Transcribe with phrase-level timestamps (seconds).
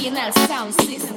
[0.00, 1.16] Original Sound System.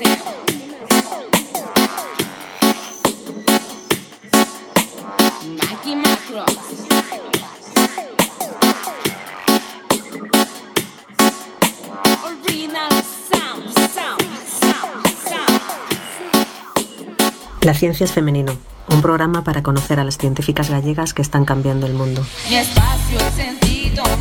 [17.62, 18.58] La ciencia es femenino,
[18.90, 22.26] un programa para conocer a las científicas gallegas que están cambiando el mundo.
[22.50, 24.18] Mi espacio, sentido a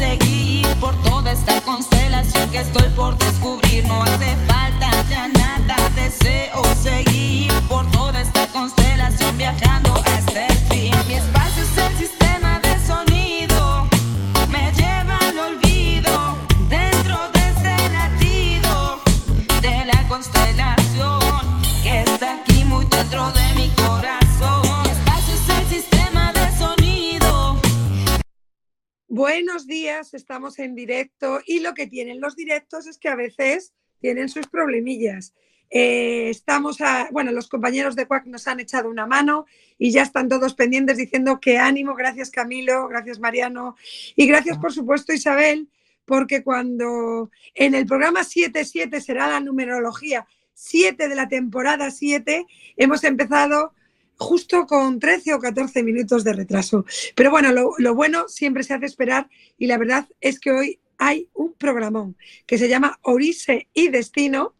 [0.00, 3.86] seguir por toda esta constelación que estoy por descubrir.
[3.86, 9.89] No hace falta ya nada, deseo seguir por toda esta constelación viajando
[29.32, 33.72] Buenos días, estamos en directo y lo que tienen los directos es que a veces
[34.00, 35.34] tienen sus problemillas.
[35.70, 39.46] Eh, estamos a, bueno, los compañeros de CUAC nos han echado una mano
[39.78, 43.76] y ya están todos pendientes diciendo que ánimo, gracias Camilo, gracias Mariano
[44.16, 45.68] y gracias por supuesto Isabel,
[46.04, 53.04] porque cuando en el programa 77 será la numerología 7 de la temporada 7, hemos
[53.04, 53.74] empezado
[54.20, 56.84] justo con 13 o 14 minutos de retraso.
[57.16, 61.28] Pero bueno, lo, bueno siempre se hace esperar y la verdad es que hoy hay
[61.32, 64.54] un programón que se llama Orise y Destino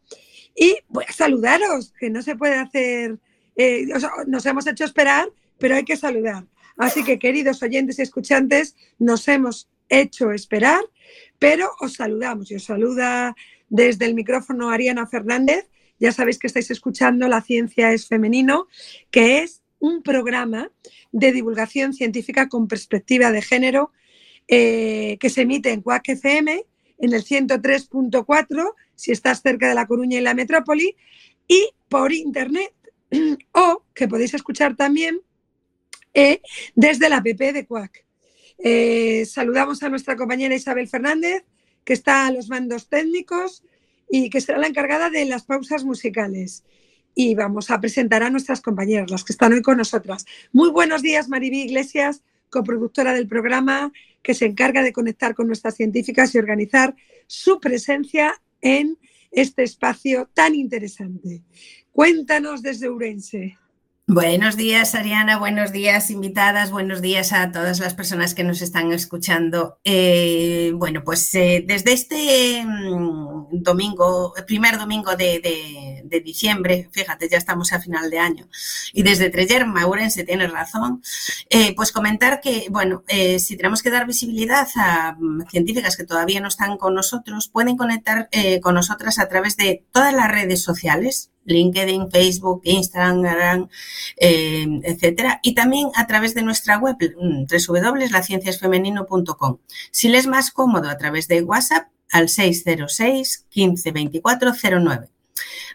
[0.56, 3.18] y voy a saludaros, que no se puede hacer,
[3.56, 3.86] eh,
[4.26, 6.46] nos hemos hecho esperar, pero hay que saludar.
[6.78, 10.80] Así que queridos oyentes y escuchantes, nos hemos hecho esperar,
[11.38, 13.36] pero os saludamos y os saluda
[13.68, 15.69] desde el micrófono Ariana Fernández.
[16.00, 18.66] Ya sabéis que estáis escuchando La Ciencia es Femenino,
[19.10, 20.70] que es un programa
[21.12, 23.92] de divulgación científica con perspectiva de género
[24.48, 26.64] eh, que se emite en CUAC FM
[26.98, 30.96] en el 103.4 si estás cerca de La Coruña y la metrópoli
[31.46, 32.72] y por internet
[33.52, 35.20] o que podéis escuchar también
[36.14, 36.40] eh,
[36.74, 38.04] desde la app de CUAC.
[38.58, 41.44] Eh, saludamos a nuestra compañera Isabel Fernández,
[41.84, 43.64] que está a los mandos técnicos
[44.10, 46.64] y que será la encargada de las pausas musicales.
[47.14, 50.26] Y vamos a presentar a nuestras compañeras, las que están hoy con nosotras.
[50.52, 55.76] Muy buenos días, Maribí Iglesias, coproductora del programa, que se encarga de conectar con nuestras
[55.76, 56.94] científicas y organizar
[57.26, 58.98] su presencia en
[59.30, 61.42] este espacio tan interesante.
[61.92, 63.56] Cuéntanos desde Urense.
[64.12, 65.38] Buenos días, Ariana.
[65.38, 66.72] Buenos días, invitadas.
[66.72, 69.78] Buenos días a todas las personas que nos están escuchando.
[69.84, 77.28] Eh, bueno, pues eh, desde este mm, domingo, primer domingo de, de- de diciembre, fíjate,
[77.28, 78.48] ya estamos a final de año,
[78.92, 81.02] y desde Treller, Maurense, tienes razón,
[81.50, 86.04] eh, pues comentar que, bueno, eh, si tenemos que dar visibilidad a mm, científicas que
[86.04, 90.30] todavía no están con nosotros, pueden conectar eh, con nosotras a través de todas las
[90.30, 91.30] redes sociales.
[91.46, 93.68] LinkedIn, Facebook, Instagram,
[94.18, 99.58] eh, etcétera, y también a través de nuestra web mm, www.lacienciasfemenino.com.
[99.90, 105.08] Si les es más cómodo a través de WhatsApp al 606 15 24 09.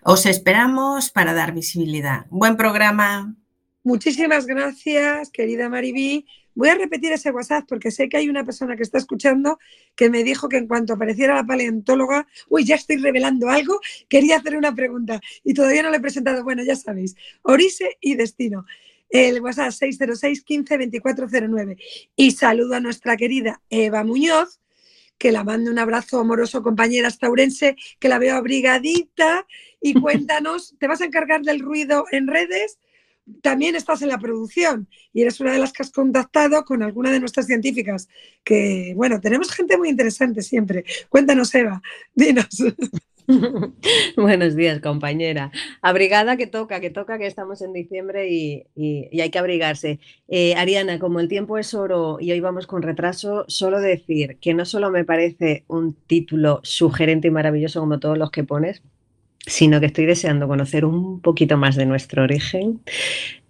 [0.03, 2.25] Os esperamos para dar visibilidad.
[2.29, 3.35] Buen programa.
[3.83, 6.25] Muchísimas gracias, querida Maribí.
[6.55, 9.59] Voy a repetir ese WhatsApp porque sé que hay una persona que está escuchando
[9.95, 14.37] que me dijo que en cuanto apareciera la paleontóloga, uy, ya estoy revelando algo, quería
[14.37, 16.43] hacer una pregunta y todavía no le he presentado.
[16.43, 18.65] Bueno, ya sabéis, Orise y Destino.
[19.09, 21.77] El WhatsApp 606 15 2409.
[22.15, 24.59] Y saludo a nuestra querida Eva Muñoz,
[25.17, 29.45] que la mando un abrazo amoroso, compañera astaurense, que la veo abrigadita.
[29.81, 32.77] Y cuéntanos, ¿te vas a encargar del ruido en redes?
[33.41, 37.11] también estás en la producción y eres una de las que has contactado con alguna
[37.11, 38.07] de nuestras científicas,
[38.43, 40.85] que bueno, tenemos gente muy interesante siempre.
[41.09, 41.81] Cuéntanos, Eva,
[42.13, 42.47] dinos.
[44.17, 45.51] Buenos días, compañera.
[45.81, 49.99] Abrigada que toca, que toca que estamos en diciembre y, y- hay que abrigarse.
[50.27, 54.53] Eh, Ariana, como el tiempo es oro y hoy vamos con retraso, solo decir que
[54.53, 58.83] no solo me parece un título sugerente y maravilloso como todos los que pones,
[59.47, 62.81] sino que estoy deseando conocer un poquito más de nuestro origen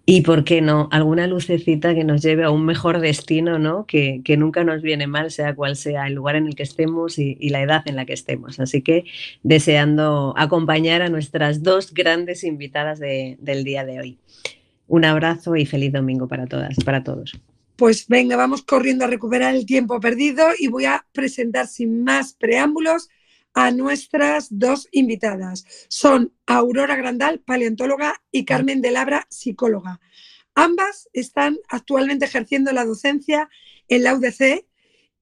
[0.08, 3.86] y, ¿por qué no?, alguna lucecita que nos lleve a un mejor destino, ¿no?
[3.86, 7.18] Que, que nunca nos viene mal, sea cual sea el lugar en el que estemos
[7.18, 8.60] y, la edad en la que estemos.
[8.60, 9.04] Así que
[9.42, 14.18] deseando acompañar a nuestras dos grandes invitadas de- del día de hoy.
[14.86, 17.32] Un abrazo y feliz domingo para todas, para todos.
[17.74, 22.32] Pues venga, vamos corriendo a recuperar el tiempo perdido y voy a presentar sin más
[22.32, 23.08] preámbulos
[23.56, 25.64] a nuestras dos invitadas.
[25.88, 29.98] Son Aurora Grandal, paleontóloga, y Carmen de Labra, psicóloga.
[30.54, 33.48] Ambas están actualmente ejerciendo la docencia
[33.88, 34.66] en la UDC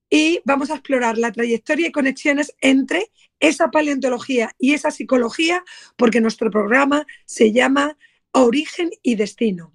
[0.09, 3.09] y vamos a explorar la trayectoria y conexiones entre
[3.39, 5.63] esa paleontología y esa psicología,
[5.95, 7.97] porque nuestro programa se llama
[8.31, 9.71] Origen y Destino.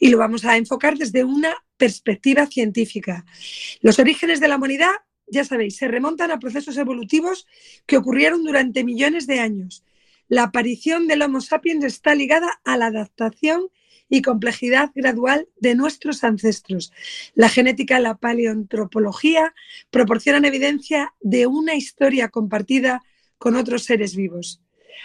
[0.00, 3.24] Y lo vamos a enfocar desde una perspectiva científica.
[3.82, 4.94] Los orígenes de la humanidad,
[5.30, 7.46] ya sabéis, se remontan a procesos evolutivos
[7.86, 9.84] que ocurrieron durante millones de años.
[10.28, 13.68] La aparición del Homo sapiens está ligada a la adaptación
[14.08, 16.92] y complejidad gradual de nuestros ancestros.
[17.34, 19.54] La genética y la paleoantropología
[19.90, 23.02] proporcionan evidencia de una historia compartida
[23.38, 24.60] con otros seres vivos.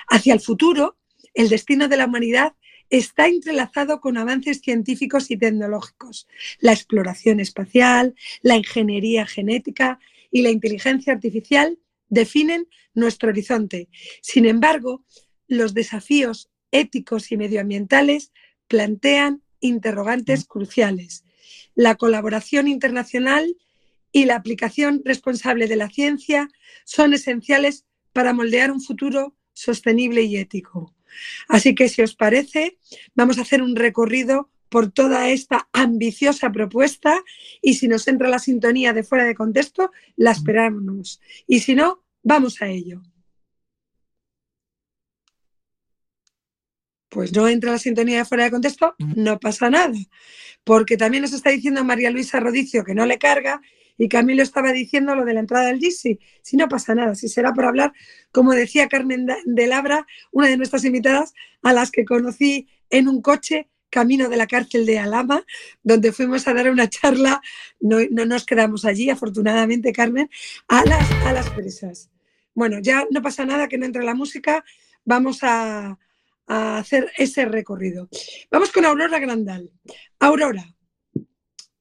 [0.10, 0.98] Hacia el futuro,
[1.34, 2.54] el destino de la humanidad
[2.90, 6.28] está entrelazado con avances científicos y tecnológicos.
[6.60, 10.00] La exploración espacial, la ingeniería genética
[10.36, 11.80] y la inteligencia artificial
[12.10, 13.88] definen nuestro horizonte.
[14.22, 15.06] Sin embargo,
[15.48, 18.34] los desafíos éticos y medioambientales
[18.68, 21.24] plantean interrogantes cruciales.
[21.74, 23.56] La colaboración internacional
[24.12, 26.50] y la aplicación responsable de la ciencia
[26.84, 30.94] son esenciales para moldear un futuro sostenible y ético.
[31.48, 32.78] Así que si os parece,
[33.14, 37.24] vamos a hacer un recorrido por toda esta ambiciosa propuesta
[37.62, 40.36] y si nos entra la sintonía de fuera de contexto, la mm.
[40.36, 41.22] esperamos.
[41.48, 43.02] Y si no, vamos a ello.
[47.08, 49.96] pues no entra la sintonía de fuera de contexto, no pasa nada.
[50.66, 53.62] Porque también nos está diciendo María Luisa Rodicio que no le carga
[53.98, 56.20] y Camilo estaba diciendo lo de la entrada del GISI.
[56.42, 57.94] Si no pasa nada, si será por hablar,
[58.34, 61.34] como decía Carmen de Labra, una de nuestras invitadas,
[61.64, 65.44] a las que conocí en un coche camino de la cárcel de Alama,
[65.84, 67.42] donde fuimos a dar una charla,
[67.80, 70.30] no, nos quedamos allí, afortunadamente, Carmen,
[70.68, 72.10] a las, a las presas.
[72.54, 74.64] Bueno, ya no pasa nada que no entre la música,
[75.04, 75.98] vamos a,
[76.48, 78.10] a hacer ese recorrido.
[78.52, 79.72] Vamos con Aurora Grandal.
[80.20, 80.76] Aurora,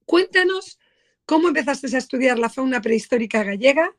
[0.05, 0.79] cuéntanos
[1.27, 3.95] cómo empezaste a estudiar la fauna prehistórica gallega.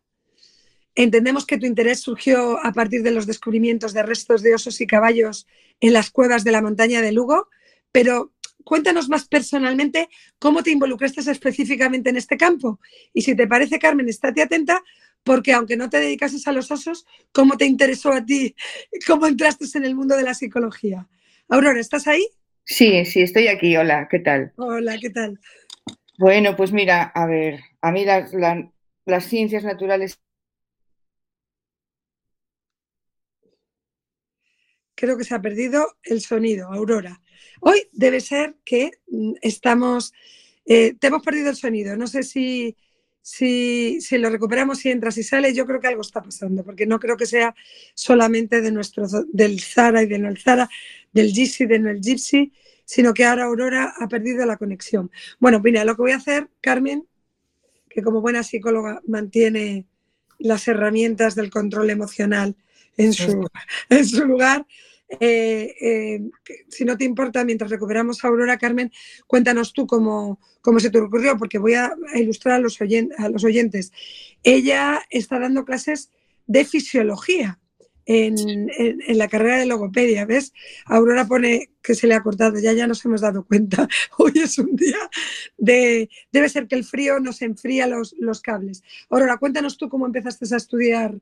[0.96, 4.88] Entendemos que tu interés surgió a partir de los descubrimientos de restos de osos y
[4.88, 5.46] caballos
[5.82, 7.50] en las cuevas de la montaña de Lugo,
[7.96, 8.34] pero
[8.66, 12.82] cuéntanos más personalmente cómo te involucraste específicamente en este campo.
[13.14, 14.84] Y si te parece, Carmen, estate atenta
[15.24, 18.54] porque aunque no te dedicases a los osos, ¿cómo te interesó a ti?
[19.08, 21.08] ¿Cómo entraste en el mundo de la psicología?
[21.48, 22.28] Aurora, ¿estás ahí?
[22.66, 23.78] Sí, sí, estoy aquí.
[23.78, 24.52] Hola, ¿qué tal?
[24.58, 25.40] Hola, ¿qué tal?
[26.18, 30.20] Bueno, pues mira, a ver, a mí las ciencias naturales...
[34.96, 37.22] Creo que se ha perdido el sonido, Aurora.
[37.62, 40.14] Hoy debe ser que mm, estamos...
[40.66, 41.96] Eh, te hemos perdido el sonido.
[41.96, 42.76] No sé si
[43.26, 47.00] si, lo recuperamos y entras y sales, yo creo que algo está pasando, porque no
[47.00, 47.56] creo que sea
[47.96, 50.70] solamente de nuestro, del Zara y de no el Zara,
[51.12, 52.54] del Gypsy, de no el Gypsy,
[52.86, 55.10] sino que ahora Aurora ha perdido la conexión.
[55.40, 57.08] Bueno, mira, lo que voy a hacer, Carmen,
[57.90, 59.88] que como buena psicóloga mantiene
[60.38, 62.56] las herramientas del control emocional
[62.96, 63.50] en su,
[63.90, 64.68] en su lugar,
[65.08, 66.22] eh, eh,
[66.70, 68.92] si no te importa, mientras recuperamos a Aurora, Carmen,
[69.28, 73.44] cuéntanos tú cómo, cómo se te ocurrió, porque voy a, ilustrar a los, a los
[73.44, 73.92] oyentes.
[74.44, 76.12] Ella está dando clases
[76.48, 77.60] de fisiología.
[78.08, 78.36] En,
[79.18, 80.54] la carrera de logopedia, ¿ves?
[80.86, 83.88] Aurora pone que se le ha cortado, ya ya nos hemos dado cuenta.
[84.20, 85.10] Hoy es un día
[85.58, 86.08] de...
[86.32, 88.84] Debe ser que el frío nos enfría los, los cables.
[89.10, 91.20] Aurora, cuéntanos tú cómo empezaste a estudiar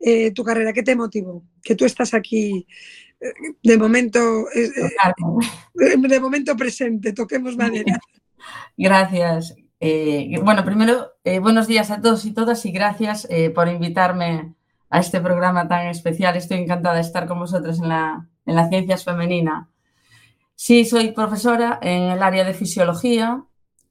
[0.00, 1.44] eh, tu carrera, ¿qué te motivó?
[1.62, 2.66] Que tú estás aquí
[3.62, 4.18] de momento,
[4.54, 7.98] eh, eh, de momento presente, toquemos madera.
[8.76, 9.56] Gracias.
[9.80, 14.54] Eh, bueno, primero, buenos días a todos y todas y gracias por invitarme
[14.90, 16.36] a este programa tan especial.
[16.36, 19.70] Estoy encantada de estar con vosotros en la, en la Ciencias Femenina.
[20.56, 23.44] Sí, soy profesora en el área de fisiología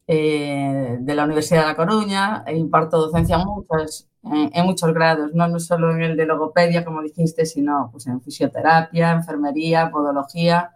[0.07, 5.47] de la Universidad de La Coruña e imparto docencia en muchas en, muchos grados, no,
[5.47, 10.71] no solo en el de logopedia, como dijiste, sino pues, en fisioterapia, enfermería, podología.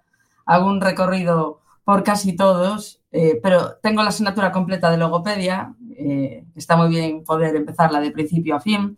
[0.46, 5.74] Hago un recorrido por casi todos, eh, pero tengo la asignatura completa de logopedia.
[5.98, 8.98] Eh, está muy bien poder empezarla de principio a fin.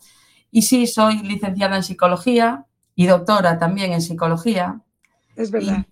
[0.51, 4.81] Y sí, soy licenciada en psicología y doctora también en psicología.
[5.35, 5.85] Es verdad.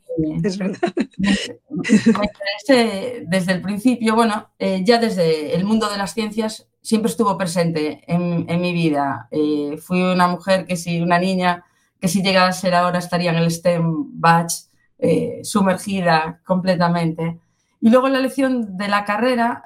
[0.43, 0.93] Es verdad.
[3.27, 8.03] desde el principio, bueno, eh, ya desde el mundo de las ciencias siempre estuvo presente
[8.07, 9.27] en, mi vida.
[9.31, 11.65] Eh, fui una mujer que si, una niña
[11.99, 14.53] que si llegara a ser ahora estaría en el STEM batch,
[14.97, 17.39] eh, sumergida completamente.
[17.79, 19.63] Y luego la elección de la carrera,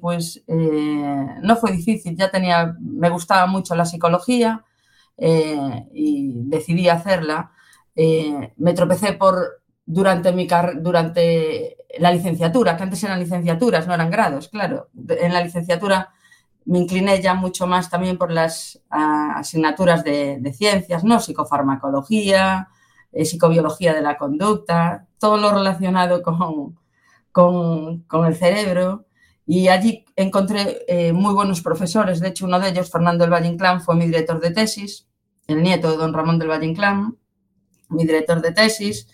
[0.00, 4.64] pues no fue difícil, ya tenía, me gustaba mucho la psicología
[5.18, 7.50] y decidí hacerla.
[7.96, 10.48] me tropecé por, durante, mi
[10.80, 14.90] durante la licenciatura, que antes eran licenciaturas, no eran grados, claro.
[15.08, 16.12] En la licenciatura
[16.66, 21.20] me incliné ya mucho más también por las asignaturas de, ciencias, ¿no?
[21.20, 22.68] Psicofarmacología,
[23.12, 26.76] eh, psicobiología de la conducta, todo lo relacionado con,
[27.30, 29.06] con, el cerebro.
[29.46, 32.18] Y allí encontré eh, muy buenos profesores.
[32.18, 35.06] De hecho, uno de ellos, Fernando del Valle Inclán, fue mi director de tesis,
[35.46, 37.16] el nieto de don Ramón del Valle Inclán,
[37.90, 39.08] mi director de tesis.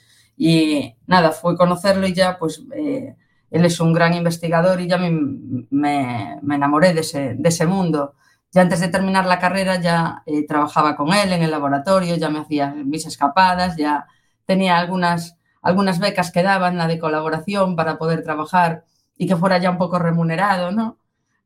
[0.45, 3.15] Y nada, fue conocerlo y ya pues eh,
[3.49, 5.09] él es un gran investigador y ya me,
[5.71, 8.17] me, enamoré de ese, de ese, mundo.
[8.51, 12.29] Ya antes de terminar la carrera ya eh, trabajaba con él en el laboratorio, ya
[12.29, 14.09] me hacía mis escapadas, ya
[14.45, 18.85] tenía algunas, algunas becas que daban, la de colaboración para poder trabajar
[19.17, 20.99] y que fuera ya un poco remunerado, ¿no?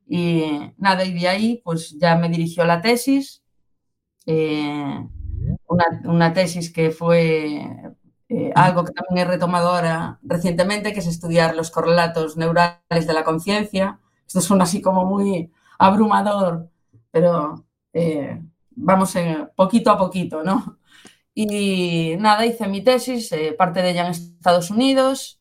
[0.07, 3.43] Y nada, y de ahí pues ya me dirigió la tesis,
[4.25, 5.07] eh,
[5.67, 7.61] una, una, tesis que fue
[8.29, 13.13] eh, algo que también he retomado ahora recientemente, que es estudiar los correlatos neurales de
[13.13, 13.99] la conciencia.
[14.27, 16.69] Esto suena así como muy abrumador,
[17.11, 18.41] pero eh,
[18.71, 20.77] vamos en, poquito a poquito, ¿no?
[21.33, 25.39] Y nada, hice mi tesis, eh, parte de ella en Estados Unidos,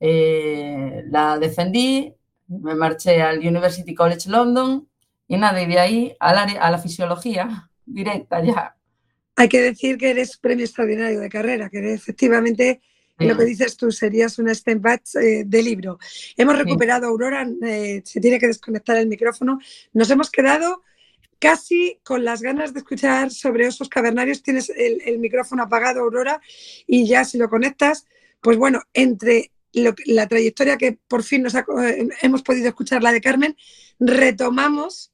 [0.00, 2.14] la defendí,
[2.48, 4.88] me marché al University College London
[5.28, 8.76] y nada, y de ahí al área, a la fisiología directa ya.
[9.36, 12.80] Hay que decir que eres premio extraordinario de carrera, que efectivamente
[13.18, 15.98] lo que dices tú serías una stem batch eh, de libro.
[16.36, 19.58] Hemos recuperado, Aurora, eh, se tiene que desconectar el micrófono.
[19.92, 20.82] Nos hemos quedado
[21.38, 24.42] casi con las ganas de escuchar sobre osos cavernarios.
[24.42, 26.40] Tienes el, micrófono apagado, Aurora,
[26.86, 28.06] y ya si lo conectas,
[28.40, 33.20] pues bueno, entre la trayectoria que por fin nos eh, hemos podido escuchar, la de
[33.20, 33.56] Carmen,
[33.98, 35.10] retomamos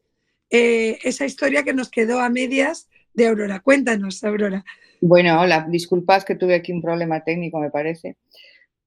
[0.51, 3.61] esa historia que nos quedó a medias de Aurora.
[3.61, 4.65] Cuéntanos, Aurora.
[5.01, 8.17] Bueno, hola, disculpad que tuve aquí un problema técnico, me parece.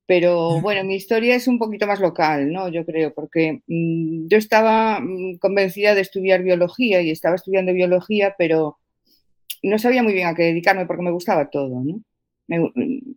[0.08, 2.68] Pero bueno, mi historia es un poquito más local, ¿no?
[2.70, 8.36] Yo creo, porque mm, yo estaba mm, convencida de estudiar biología y estaba estudiando biología,
[8.38, 8.80] pero
[9.64, 12.02] no sabía muy bien a qué dedicarme porque me gustaba todo, ¿no?
[12.48, 13.14] Mm,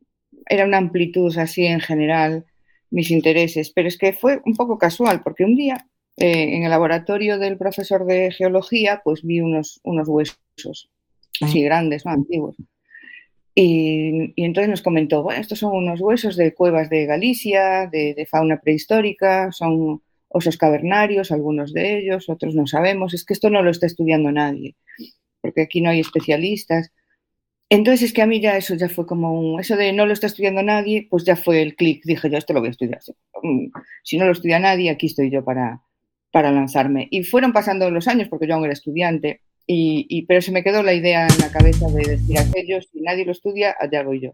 [0.48, 2.44] era una amplitud así en general
[2.90, 6.70] mis intereses, pero es que fue un poco casual porque un día eh, en el
[6.70, 10.90] laboratorio del profesor de geología pues vi unos, unos huesos
[11.40, 12.12] así grandes, ¿no?
[12.12, 12.56] antiguos.
[13.54, 18.60] Y, entonces nos comentó, bueno, estos son unos huesos de cuevas de Galicia, de, fauna
[18.60, 23.70] prehistórica, son osos cavernarios, algunos de ellos, otros no sabemos, es que esto no lo
[23.70, 24.74] está estudiando nadie,
[25.40, 26.90] porque aquí no hay especialistas.
[27.70, 30.12] Entonces es que a mí ya eso ya fue como un, eso de no lo
[30.12, 33.00] está estudiando nadie, pues ya fue el clic, dije yo, esto lo voy a estudiar.
[33.42, 33.68] Mm,
[34.02, 35.80] si no lo estudia nadie, aquí estoy yo para,
[36.32, 37.06] para lanzarme.
[37.10, 40.82] Y fueron pasando los años, porque yo aún era estudiante, y, pero se me quedó
[40.82, 44.32] la idea en la cabeza de decir aquello, si nadie lo estudia, allá voy yo.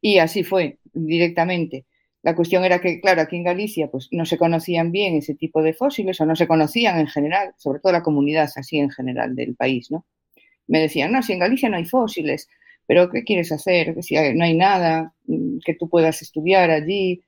[0.00, 1.86] Y así fue, directamente.
[2.22, 5.62] La cuestión era que, claro, aquí en Galicia pues no se conocían bien ese tipo
[5.62, 9.36] de fósiles o no se conocían en general, sobre todo la comunidad así en general
[9.36, 10.06] del país, ¿no?
[10.66, 12.48] Me decían, no, si en Galicia no hay fósiles,
[12.86, 14.02] pero ¿qué quieres hacer?
[14.02, 17.22] Si no hay nada mm, que tú puedas estudiar allí.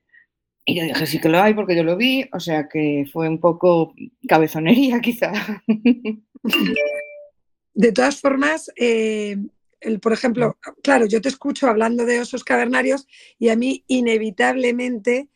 [0.65, 3.29] Y yo dije, sí que lo hay porque yo lo vi, o sea que fue
[3.29, 3.95] un poco
[4.27, 5.33] cabezonería quizá.
[7.77, 9.37] De todas formas, eh,
[10.01, 13.07] por ejemplo, claro, yo te escucho hablando de osos cavernarios
[13.39, 15.29] y a mí inevitablemente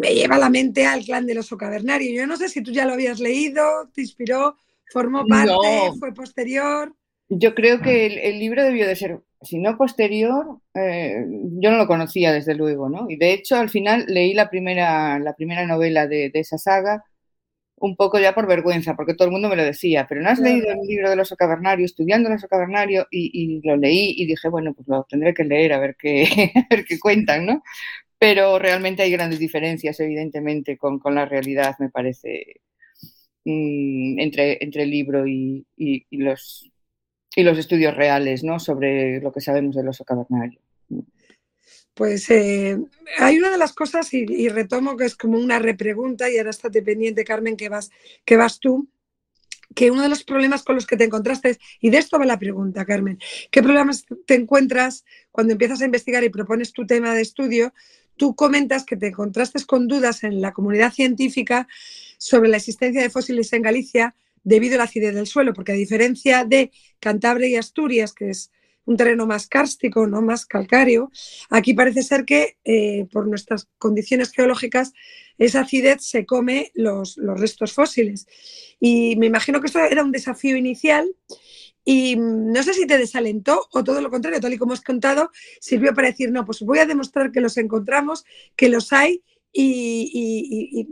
[0.00, 2.12] me lleva la mente al clan del oso cavernario.
[2.12, 3.62] Yo no sé si tú ya lo habías leído,
[3.94, 4.56] te inspiró,
[4.92, 5.54] formó parte,
[5.98, 6.94] fue posterior.
[7.30, 11.86] Yo creo que el, libro debió de ser, si no posterior, eh, yo no lo
[11.86, 13.06] conocía desde luego, ¿no?
[13.08, 17.02] Y de hecho al final leí la primera, la primera novela de esa saga
[17.80, 20.38] un poco ya por vergüenza, porque todo el mundo me lo decía, pero no has
[20.38, 24.48] leído el libro del oso cavernario, estudiando el oso cavernario, y, lo leí y dije,
[24.48, 26.26] bueno, pues lo tendré que leer a ver qué,
[26.88, 27.62] qué cuentan, ¿no?
[28.18, 32.60] Pero realmente hay grandes diferencias, evidentemente, con, la realidad, me parece,
[33.44, 35.66] mm, entre, entre el libro y,
[36.10, 36.70] los,
[37.34, 38.60] y los estudios reales, ¿no?
[38.60, 40.60] Sobre lo que sabemos del oso cavernario.
[42.00, 42.78] Pues eh,
[43.18, 46.80] hay una de las cosas, y, retomo que es como una repregunta, y ahora estate
[46.80, 47.90] pendiente, Carmen, que vas,
[48.24, 48.88] que vas tú,
[49.74, 52.38] que uno de los problemas con los que te encontraste, y de esto va la
[52.38, 53.18] pregunta, Carmen,
[53.50, 57.74] ¿qué problemas te encuentras cuando empiezas a investigar y propones tu tema de estudio?
[58.16, 61.68] Tú comentas que te encontraste con dudas en la comunidad científica
[62.16, 65.74] sobre la existencia de fósiles en Galicia debido a la acidez del suelo, porque a
[65.74, 68.50] diferencia de Cantabria y Asturias, que es
[68.84, 70.22] un terreno más kárstico, ¿no?
[70.22, 71.10] más calcáreo.
[71.48, 74.92] Aquí parece ser que eh, por nuestras condiciones geológicas
[75.38, 78.26] esa acidez se come los, restos fósiles.
[78.78, 81.08] Y me imagino que esto era un desafío inicial
[81.84, 85.30] y no sé si te desalentó o todo lo contrario, tal y como has contado,
[85.60, 89.22] sirvió para decir, no, pues voy a demostrar que los encontramos, que los hay
[89.52, 90.86] y,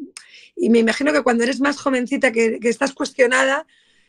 [0.57, 3.67] me imagino que cuando eres más jovencita, que, estás cuestionada,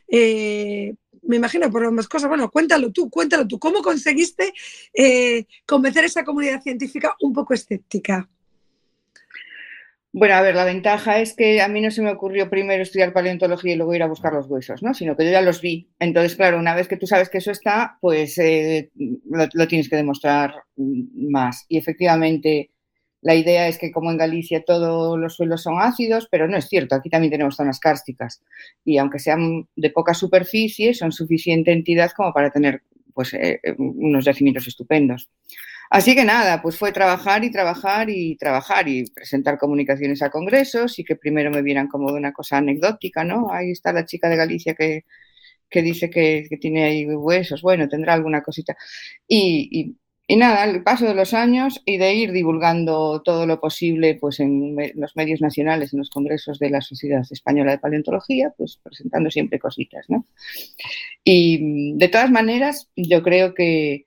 [0.07, 0.95] eh,
[1.29, 4.51] me imagino por más cosas, bueno, cuéntalo tú, cuéntalo tú, ¿cómo conseguiste
[4.93, 8.27] eh, convencer a esa comunidad científica un poco escéptica?
[10.12, 13.13] Bueno, a ver, la ventaja es que a mí no se me ocurrió primero estudiar
[13.13, 14.95] paleontología y luego ir a buscar los huesos, ¿no?
[14.95, 15.88] Sino que yo ya los vi.
[16.00, 18.89] Entonces, claro, una vez que tú sabes que eso está, pues eh,
[19.53, 21.63] lo, tienes que demostrar más.
[21.69, 22.71] Y efectivamente,
[23.21, 26.67] la idea es que como en Galicia todos los suelos son ácidos, pero no es
[26.67, 28.41] cierto, aquí también tenemos zonas cársticas.
[28.85, 32.83] Y aunque sean de poca superficie, son suficiente entidad como para tener
[33.13, 35.29] pues, eh, unos yacimientos estupendos.
[35.89, 40.99] Así que nada, pues fue trabajar y trabajar y trabajar y presentar comunicaciones a congresos
[40.99, 43.51] y que primero me vieran como una cosa anecdótica, ¿no?
[43.51, 45.03] Ahí está la chica de Galicia que,
[45.81, 48.77] dice que, tiene ahí huesos, bueno, tendrá alguna cosita.
[49.27, 49.97] Y,
[50.36, 54.75] nada, el paso de los años y de ir divulgando todo lo posible pues en
[54.95, 59.59] los medios nacionales, en los congresos de la Sociedad Española de Paleontología, pues presentando siempre
[59.59, 60.25] cositas, ¿no?
[61.24, 64.05] Y de todas maneras, yo creo que...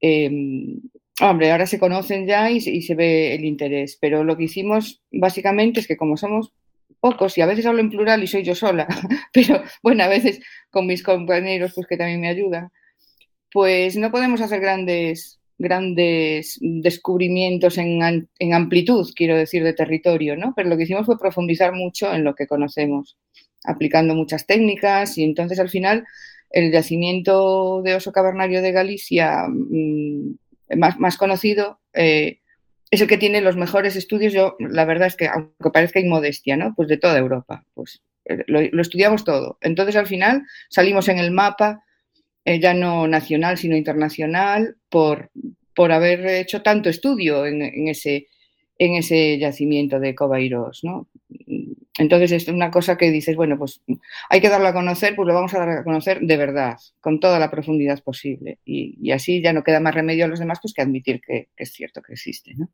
[0.00, 0.80] Em,
[1.20, 5.80] Hombre, ahora se conocen ya y, se ve el interés, pero lo que hicimos básicamente
[5.80, 6.52] es que como somos
[7.00, 8.88] pocos, y a veces hablo en plural y soy yo sola,
[9.32, 12.72] pero bueno, a veces con mis compañeros pues que también me ayudan,
[13.52, 20.52] pues no podemos hacer grandes, grandes descubrimientos en, en, amplitud, quiero decir, de territorio, ¿no?
[20.54, 23.16] Pero lo que hicimos fue profundizar mucho en lo que conocemos,
[23.64, 26.04] aplicando muchas técnicas y entonces al final
[26.50, 30.34] el yacimiento de oso cavernario de Galicia mm,
[30.76, 32.40] más, conocido, eh,
[32.90, 34.32] es el que tiene los mejores estudios.
[34.32, 36.74] Yo, la verdad es que, aunque parezca inmodestia, ¿no?
[36.76, 37.64] Pues de toda Europa.
[37.74, 39.58] Pues eh, lo, estudiamos todo.
[39.60, 41.82] Entonces, al final, salimos en el mapa,
[42.44, 45.30] eh, ya no nacional, sino internacional, por,
[45.74, 48.28] por haber hecho tanto estudio en, en, ese,
[48.78, 51.08] en ese yacimiento de Cobairos, ¿no?
[51.98, 53.82] Entonces es una cosa que dices, bueno, pues
[54.30, 57.20] hay que darlo a conocer, pues lo vamos a dar a conocer de verdad, con
[57.20, 58.58] toda la profundidad posible.
[58.64, 61.72] Y, así ya no queda más remedio a los demás pues que admitir que, es
[61.72, 62.54] cierto que existe.
[62.56, 62.70] ¿no?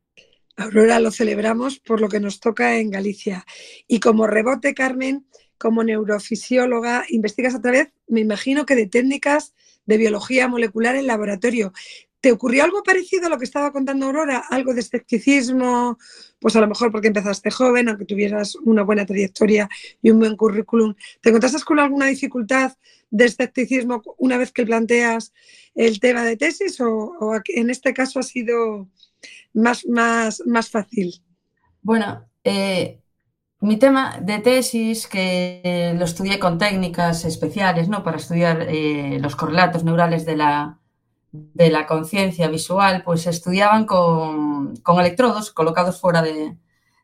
[0.55, 3.45] Aurora, lo celebramos por lo que nos toca en Galicia.
[3.87, 5.25] Y como rebote, Carmen,
[5.57, 9.53] como neurofisióloga, investigas a través, me imagino que de técnicas
[9.89, 11.73] de biología molecular en laboratorio.
[12.21, 14.43] ¿Te ocurrió algo parecido a lo que estaba contando Aurora?
[14.51, 15.97] ¿Algo de escepticismo?
[16.39, 19.67] Pues a lo mejor porque empezaste joven, aunque tuvieras una buena trayectoria
[20.03, 20.93] y un buen currículum.
[21.21, 22.73] ¿Te encontraste con alguna dificultad
[23.09, 25.33] de escepticismo una vez que planteas
[25.73, 28.87] el tema de tesis o, en este caso ha sido
[29.53, 31.15] más, más, más fácil?
[31.81, 32.99] Bueno, eh,
[33.61, 38.03] mi tema de tesis, que lo estudié con técnicas especiales, ¿no?
[38.03, 40.79] Para estudiar eh, los correlatos neurales de la
[41.31, 46.57] de la conciencia visual, pues estudiaban con, electrodos colocados fuera de,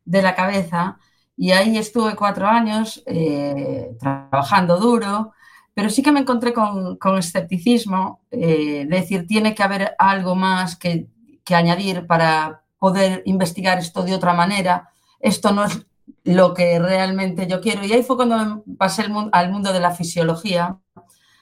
[0.06, 0.98] la cabeza
[1.38, 5.34] y ahí estuve cuatro años eh, trabajando duro,
[5.74, 10.76] pero sí que me encontré con, escepticismo, eh, de decir, tiene que haber algo más
[10.76, 11.08] que,
[11.52, 14.90] añadir para poder investigar esto de otra manera,
[15.20, 15.86] esto no es
[16.24, 17.86] lo que realmente yo quiero.
[17.86, 20.80] Y ahí fue cuando pasé al mundo de la fisiología,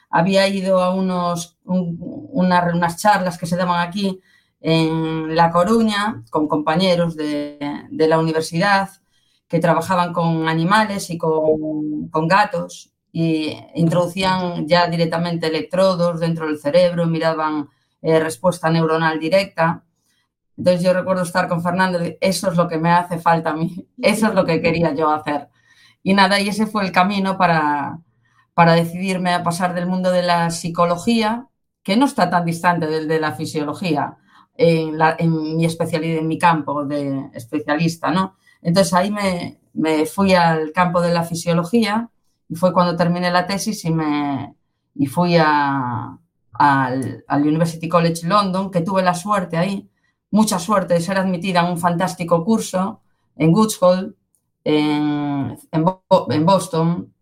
[0.09, 4.21] había ido a unos, unas charlas que se daban aquí
[4.61, 7.57] en La Coruña con compañeros de,
[7.89, 8.89] la universidad
[9.47, 17.05] que trabajaban con animales y con, gatos y introducían ya directamente electrodos dentro del cerebro,
[17.05, 17.69] miraban
[18.01, 19.83] eh, respuesta neuronal directa.
[20.57, 23.87] Entonces yo recuerdo estar con Fernando eso es lo que me hace falta a mí,
[24.01, 25.49] eso es lo que quería yo hacer.
[26.03, 27.99] Y nada, y ese fue el camino para,
[28.53, 31.47] para decidirme a pasar del mundo de la psicología,
[31.81, 34.17] que no está tan distante del de la fisiología,
[34.55, 38.35] en, mi especialidad, en mi campo de especialista, ¿no?
[38.61, 42.09] Entonces ahí me, fui al campo de la fisiología
[42.47, 44.55] y fue cuando terminé la tesis y, me,
[44.95, 46.17] y fui a,
[46.53, 49.89] al, University College London, que tuve la suerte ahí,
[50.33, 53.01] mucha suerte de ser admitida a un fantástico curso
[53.35, 54.13] en Woods Hole,
[54.63, 57.13] en, en Boston,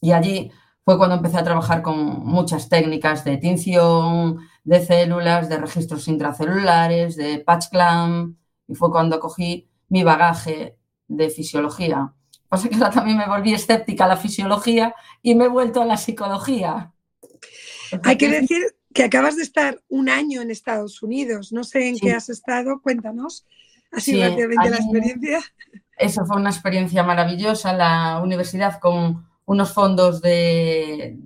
[0.00, 0.50] y allí
[0.84, 7.14] fue cuando empecé a trabajar con muchas técnicas de tinción, de células, de registros intracelulares,
[7.14, 12.12] de patch clamp, y fue cuando cogí mi bagaje de fisiología.
[12.48, 15.84] Pasa que ahora también me volví escéptica a la fisiología y me he vuelto a
[15.84, 16.92] la psicología.
[18.02, 21.52] Hay que decir que acabas de estar un año en Estados Unidos.
[21.52, 23.46] No sé en qué has estado, cuéntanos.
[23.92, 25.38] Así sí, rápidamente la experiencia.
[25.96, 27.72] Eso fue una experiencia maravillosa.
[27.74, 31.16] La universidad con unos fondos de,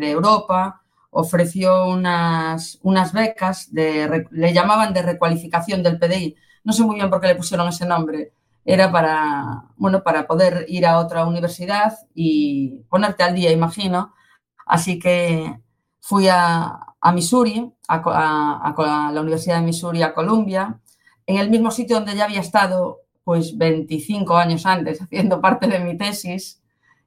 [0.00, 6.34] Europa, ofreció unas, unas becas, de, le llamaban de recualificación del PDI.
[6.64, 8.32] No sé muy bien por qué le pusieron ese nombre.
[8.64, 14.16] era para, bueno, para poder ir a otra universidad y ponerte al día, imagino.
[14.66, 15.60] Así que
[16.00, 20.80] fui a, Missouri, a, la Universidad de Missouri, a Columbia,
[21.26, 25.80] en el mismo sitio donde ya había estado pues 25 años antes haciendo parte de
[25.80, 26.62] mi tesis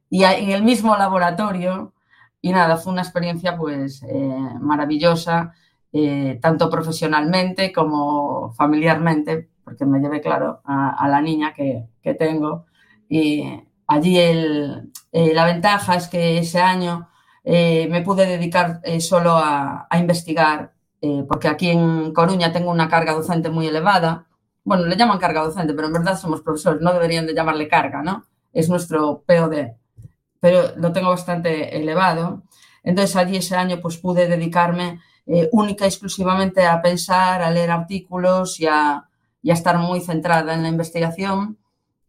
[0.10, 1.94] y en el mismo laboratorio.
[2.42, 5.54] Y nada, fue una experiencia pues eh, maravillosa,
[5.94, 12.66] eh, tanto profesionalmente como familiarmente, porque me llevé, claro, a, la niña que, tengo.
[13.08, 13.44] Y
[13.88, 17.11] allí eh, la ventaja es que ese año
[17.44, 20.74] eh, me pude dedicar eh, solo a, investigar,
[21.28, 24.28] porque aquí en Coruña tengo una carga docente muy elevada.
[24.64, 28.04] Bueno, le llaman carga docente, pero en verdad somos profesores, no deberían de llamarle carga,
[28.04, 28.24] ¿no?
[28.54, 29.74] Es nuestro POD,
[30.40, 32.44] pero lo tengo bastante elevado.
[32.84, 35.00] Entonces allí ese año pues pude dedicarme
[35.52, 39.10] única y exclusivamente a pensar, a leer artículos y a,
[39.42, 41.58] y a estar muy centrada en la investigación.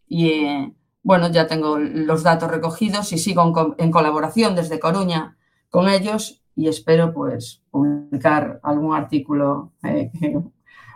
[0.07, 5.37] Y eh, bueno, ya tengo los datos recogidos y sigo en, colaboración desde Coruña
[5.71, 10.11] con ellos y espero pues publicar algún artículo eh,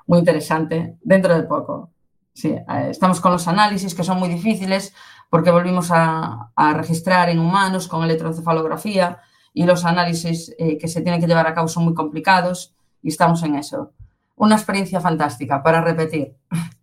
[0.06, 1.90] muy interesante dentro de poco.
[2.32, 4.94] Sí, eh, estamos con los análisis que son muy difíciles
[5.30, 9.18] porque volvimos a, registrar en humanos con electroencefalografía
[9.52, 13.42] y los análisis que se tienen que llevar a cabo son muy complicados y estamos
[13.42, 13.92] en eso
[14.36, 16.36] una experiencia fantástica para repetir.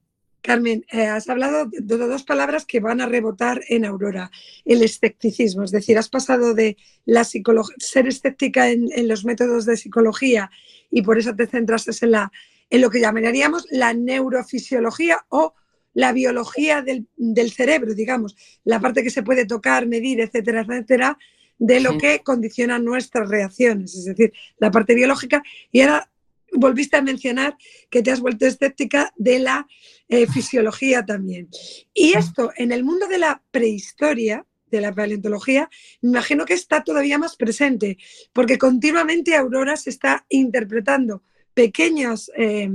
[0.44, 4.30] Carmen, eh, has hablado de dos palabras que van a rebotar en Aurora,
[4.66, 6.76] el escepticismo, es decir, has pasado de
[7.06, 10.52] la ser escéptica en, los métodos de psicología
[10.92, 12.32] y por eso te centraste en, la,
[12.70, 15.54] en lo que llamaríamos la neurofisiología o
[15.94, 21.18] la biología del, cerebro, digamos, la parte que se puede tocar, medir, etcétera, etcétera,
[21.58, 25.42] de lo que condiciona nuestras reacciones, es decir, la parte biológica.
[25.72, 26.10] Y ahora
[26.54, 27.56] volviste a mencionar
[27.90, 29.68] que te has vuelto escéptica de la
[30.14, 31.50] eh, fisiología también.
[31.92, 35.72] Y esto en el mundo de la prehistoria, de la paleontología,
[36.04, 37.98] me imagino que está todavía más presente,
[38.32, 41.24] porque continuamente Aurora se está interpretando
[41.56, 42.70] pequeños eh,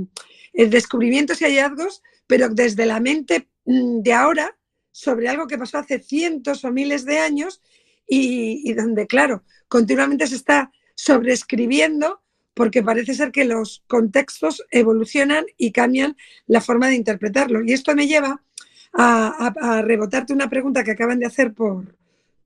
[0.51, 4.57] eh, descubrimientos y hallazgos, pero desde la mente mm, de ahora
[4.91, 7.61] sobre algo que pasó hace cientos o miles de años
[8.05, 12.21] y, y donde, claro, continuamente se está sobreescribiendo
[12.59, 17.63] porque parece ser que los contextos evolucionan y cambian la forma de interpretarlo.
[17.63, 18.43] Y esto me lleva
[18.91, 21.95] a, rebotarte una pregunta que acaban de hacer por,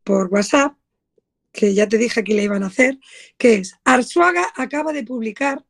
[0.04, 0.76] por WhatsApp,
[1.52, 3.00] que ya te dije que le iban a hacer,
[3.40, 5.66] que es, Arzuaga acaba de publicar,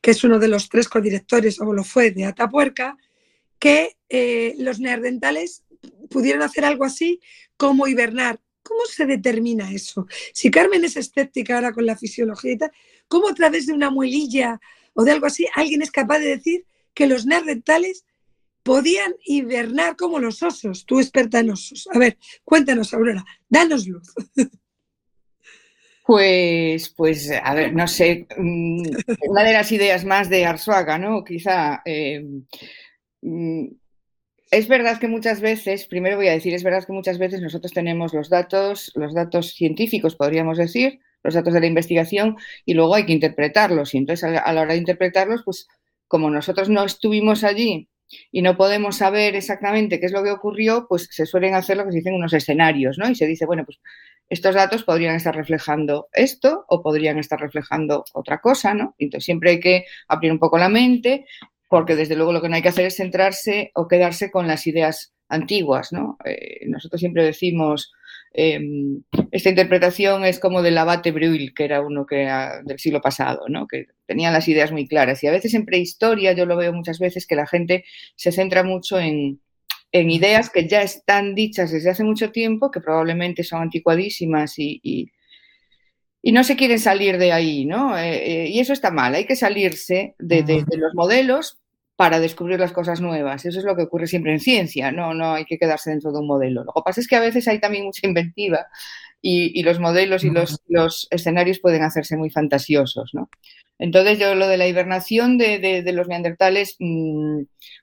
[0.00, 2.96] que es uno de los tres codirectores, o lo fue, de Atapuerca,
[3.58, 5.64] que eh, los neandertales
[6.08, 7.20] pudieron hacer algo así
[7.58, 10.06] como hibernar ¿Cómo se determina eso?
[10.32, 12.72] Si Carmen es escéptica ahora con la fisiología y tal,
[13.08, 14.60] ¿cómo a través de una muelilla
[14.94, 18.04] o de algo así alguien es capaz de decir que los neandertales
[18.62, 20.84] podían hibernar como los osos?
[20.84, 21.88] Tú experta en osos.
[21.92, 24.12] A ver, cuéntanos, Aurora, danos luz.
[26.04, 28.82] Pues, pues, a ver, no sé, mm,
[29.28, 31.24] una de las ideas más de Arzuaga, ¿no?
[31.24, 32.24] Quizá eh,
[33.22, 33.66] mm,
[34.56, 37.74] es verdad que muchas veces, primero voy a decir, es verdad que muchas veces nosotros
[37.74, 42.94] tenemos los datos, los datos científicos, podríamos decir, los datos de la investigación, y luego
[42.94, 43.94] hay que interpretarlos.
[43.94, 45.68] Y entonces a la hora de interpretarlos, pues
[46.08, 47.90] como nosotros no estuvimos allí
[48.32, 51.84] y no podemos saber exactamente qué es lo que ocurrió, pues se suelen hacer lo
[51.84, 53.10] que se dicen unos escenarios, ¿no?
[53.10, 53.78] Y se dice, bueno, pues
[54.30, 58.94] estos datos podrían estar reflejando esto o podrían estar reflejando otra cosa, ¿no?
[58.98, 61.26] Entonces siempre hay que abrir un poco la mente
[61.68, 64.66] porque desde luego lo que no hay que hacer es centrarse o quedarse con las
[64.66, 65.92] ideas antiguas.
[65.92, 66.16] ¿no?
[66.24, 67.92] Eh, nosotros siempre decimos,
[68.32, 72.28] em, esta interpretación es como del abate Breuil, que era uno que
[72.64, 73.66] del siglo pasado, ¿no?
[73.66, 75.22] que tenía las ideas muy claras.
[75.22, 78.62] Y a veces en prehistoria, yo lo veo muchas veces, que la gente se centra
[78.62, 79.40] mucho en,
[79.92, 85.10] ideas que ya están dichas desde hace mucho tiempo, que probablemente son anticuadísimas y
[86.32, 87.96] no se quieren salir de ahí, ¿no?
[87.96, 91.58] Eh, eh, y eso está mal, hay que salirse de, los modelos
[91.94, 93.44] para descubrir las cosas nuevas.
[93.44, 96.18] Eso es lo que ocurre siempre en ciencia, no, no hay que quedarse dentro de
[96.18, 96.64] un modelo.
[96.64, 98.66] Lo que pasa es que a veces hay también mucha inventiva
[99.22, 103.30] y, los modelos y los, escenarios pueden hacerse muy fantasiosos, ¿no?
[103.78, 107.42] Entonces yo lo de la hibernación de, los neandertales, mm,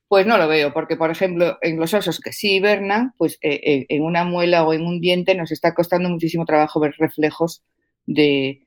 [0.09, 3.85] pues no lo veo, porque por ejemplo en los osos que sí hibernan, pues eh,
[3.87, 7.63] en una muela o en un diente nos está costando muchísimo trabajo ver reflejos
[8.05, 8.65] de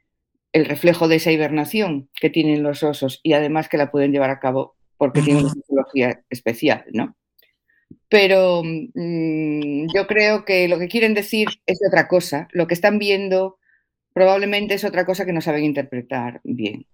[0.53, 4.31] el reflejo de esa hibernación que tienen los osos y además que la pueden llevar
[4.31, 7.17] a cabo porque tienen una fisiología especial, ¿no?
[8.09, 12.49] Pero mm, yo creo que lo que quieren decir es otra cosa.
[12.53, 13.59] Lo que están viendo
[14.15, 16.87] probablemente es otra cosa que no saben interpretar bien.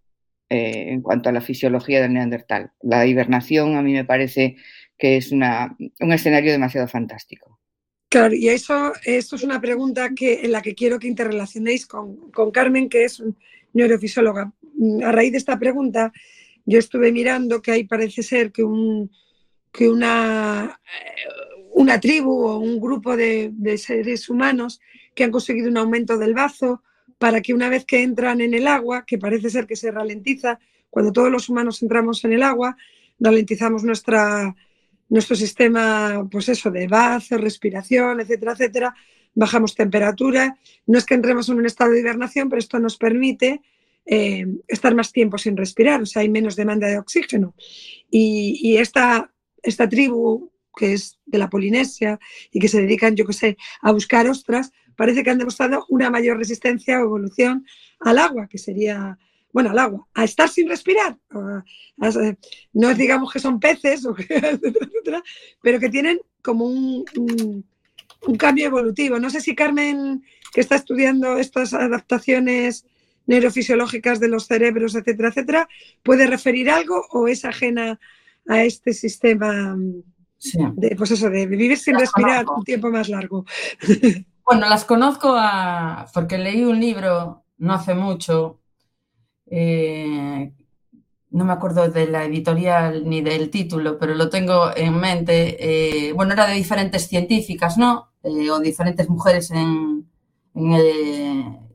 [0.50, 2.72] eh, en cuanto a la fisiología del neandertal.
[2.82, 4.56] La hibernación a mí me parece
[4.98, 7.60] que es una, un escenario demasiado fantástico.
[8.12, 12.30] Claro, y eso, eso es una pregunta que, en la que quiero que interrelacionéis con,
[12.30, 13.22] con Carmen, que es
[13.72, 14.52] neurofisióloga.
[15.02, 16.12] A raíz de esta pregunta,
[16.66, 19.10] yo estuve mirando que ahí parece ser que, un,
[19.72, 24.82] que una, eh, una tribu o un grupo de, de, seres humanos
[25.14, 26.82] que han conseguido un aumento del bazo
[27.16, 30.58] para que una vez que entran en el agua, que parece ser que se ralentiza,
[30.90, 32.76] cuando todos los humanos entramos en el agua,
[33.18, 34.54] ralentizamos nuestra,
[35.12, 38.94] nuestro sistema, pues eso, de bazo, respiración, etcétera, etcétera,
[39.34, 40.56] bajamos temperatura.
[40.86, 43.60] No es que entremos en un estado de hibernación, pero esto nos permite
[44.06, 47.54] eh, estar más tiempo sin respirar, o sea, hay menos demanda de oxígeno.
[48.10, 49.30] Y, y esta,
[49.62, 52.18] esta tribu que es de la Polinesia
[52.50, 56.08] y que se dedican, yo que sé, a buscar ostras, parece que han demostrado una
[56.08, 57.66] mayor resistencia o evolución
[58.00, 59.18] al agua, que sería,
[59.52, 61.16] bueno, al agua, a estar sin respirar.
[61.30, 61.62] A,
[62.00, 62.36] a,
[62.72, 65.22] no digamos que son peces, o que, etcétera, etcétera,
[65.60, 67.64] pero que tienen como un, un,
[68.26, 69.18] un, cambio evolutivo.
[69.18, 72.86] No sé si Carmen, que está estudiando estas adaptaciones
[73.26, 75.68] neurofisiológicas de los cerebros, etcétera, etcétera,
[76.02, 78.00] puede referir algo o es ajena
[78.48, 79.76] a este sistema
[80.38, 80.58] sí.
[80.74, 82.58] de, pues eso, de vivir sin las respirar conozco.
[82.58, 83.44] un tiempo más largo.
[84.44, 88.61] Bueno, las conozco a, porque leí un libro no hace mucho,
[89.54, 90.50] eh,
[91.30, 96.08] no me acuerdo de la editorial ni del título, pero lo tengo en mente.
[96.08, 98.12] Eh, bueno, era de diferentes científicas, ¿no?
[98.22, 99.52] Eh, o diferentes mujeres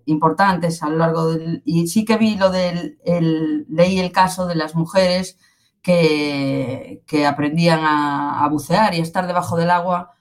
[0.06, 1.62] importantes a lo largo del...
[1.66, 2.98] Y sí que vi lo del...
[3.06, 5.38] El, leí el caso de las mujeres
[5.84, 10.16] que, que aprendían a, bucear y a estar debajo del agua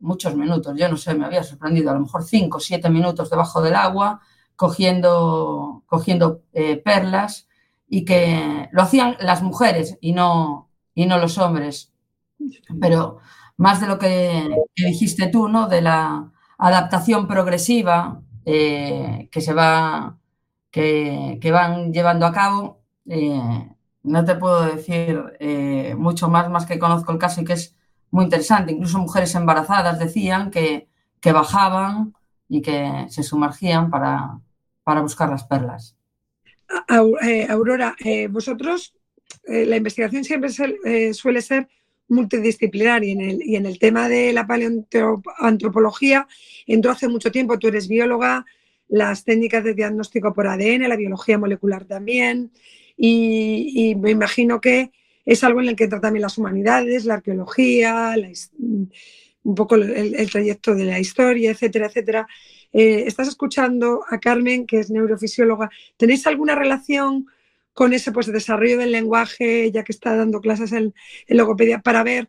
[0.00, 0.76] muchos minutos.
[0.76, 3.76] Yo no sé, me había sorprendido, a lo mejor cinco o siete minutos debajo del
[3.76, 4.20] agua
[4.56, 7.48] cogiendo, cogiendo eh, perlas
[7.88, 11.92] y que lo hacían las mujeres y no, y no los hombres.
[12.80, 13.18] Pero
[13.56, 15.68] más de lo que, dijiste tú, ¿no?
[15.68, 20.18] De la adaptación progresiva eh, que se va,
[20.70, 22.80] que, que, van llevando a cabo.
[23.06, 23.68] Eh,
[24.04, 27.76] no te puedo decir mucho más, más que conozco el caso y que es
[28.10, 28.72] muy interesante.
[28.72, 30.88] Incluso mujeres embarazadas decían que,
[31.20, 32.14] que bajaban
[32.52, 34.38] y que se sumergían para,
[34.84, 35.96] para buscar las perlas.
[37.48, 37.96] Aurora,
[38.28, 38.94] vosotros,
[39.46, 40.50] la investigación siempre
[41.14, 41.68] suele ser
[42.08, 46.28] multidisciplinar y en el, y en el tema de la paleoantropología
[46.66, 48.44] entró hace mucho tiempo, tú eres bióloga,
[48.86, 52.52] las técnicas de diagnóstico por ADN, la biología molecular también,
[52.98, 54.92] y, y me imagino que
[55.24, 58.28] es algo en el que entra también las humanidades, la arqueología, la,
[59.44, 62.28] un poco el, el, trayecto de la historia, etcétera, etcétera.
[62.72, 65.70] Eh, estás escuchando a Carmen, que es neurofisióloga.
[65.96, 67.26] ¿Tenéis alguna relación
[67.72, 70.94] con ese pues, desarrollo del lenguaje, ya que está dando clases en,
[71.26, 72.28] en, logopedia, para ver,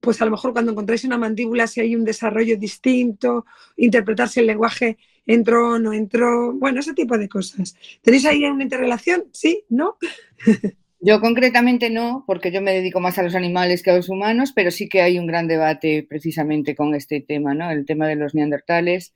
[0.00, 4.40] pues a lo mejor cuando encontráis una mandíbula, si hay un desarrollo distinto, interpretar si
[4.40, 7.74] el lenguaje entró o no entró, bueno, ese tipo de cosas.
[8.02, 9.24] ¿Tenéis ahí una interrelación?
[9.32, 9.64] ¿Sí?
[9.68, 9.98] ¿No?
[11.00, 14.52] Yo concretamente no, porque yo me dedico más a los animales que a los humanos,
[14.54, 17.70] pero sí que hay un gran debate precisamente con este tema, ¿no?
[17.70, 19.14] El tema de los neandertales,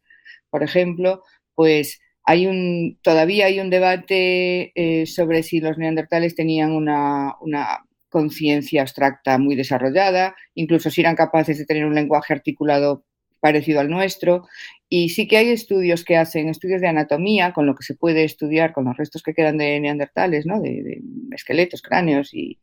[0.51, 1.23] por ejemplo,
[1.55, 7.87] pues hay un, todavía hay un debate eh, sobre si los neandertales tenían una, una
[8.11, 13.05] conciencia abstracta muy desarrollada, incluso si eran capaces de tener un lenguaje articulado
[13.41, 14.47] parecido al nuestro.
[14.89, 18.25] Y sí que hay estudios que hacen estudios de anatomía, con lo que se puede
[18.25, 20.61] estudiar con los restos que quedan de neandertales, ¿no?
[20.61, 21.01] de,
[21.33, 22.59] esqueletos, cráneos y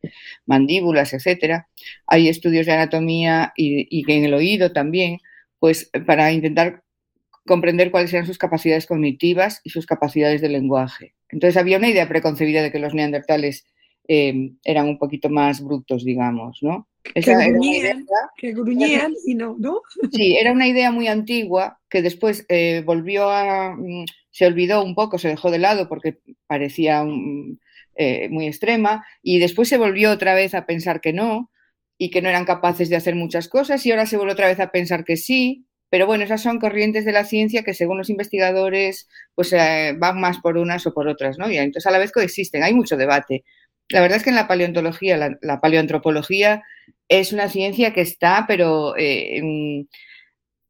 [0.46, 1.68] mandíbulas, etcétera.
[2.06, 5.20] Hay estudios de anatomía y, y en el oído también,
[5.60, 6.84] pues para intentar
[7.46, 11.16] comprender cuáles eran sus capacidades cognitivas y sus capacidades de lenguaje.
[11.30, 13.66] Entonces había una idea preconcebida de que los neandertales
[14.08, 16.88] eh, eran un poquito más brutos, digamos, ¿no?
[17.13, 19.82] Esa que, gruñían, idea, que gruñían y no, ¿no?
[20.12, 23.76] Sí, era una idea muy antigua que después eh, volvió a...
[23.76, 27.60] Mm, se olvidó un poco, se dejó de lado porque parecía un,
[27.96, 31.50] eh, muy extrema y después se volvió otra vez a pensar que no
[31.98, 34.60] y que no eran capaces de hacer muchas cosas y ahora se volvió otra vez
[34.60, 38.10] a pensar que sí pero bueno, esas son corrientes de la ciencia que según los
[38.10, 41.50] investigadores pues eh, van más por unas o por otras, ¿no?
[41.50, 43.46] Y entonces a la vez coexisten, hay mucho debate.
[43.89, 46.63] La verdad es que en la paleontología, la, la paleoantropología
[47.08, 49.89] es una ciencia que está, pero eh, en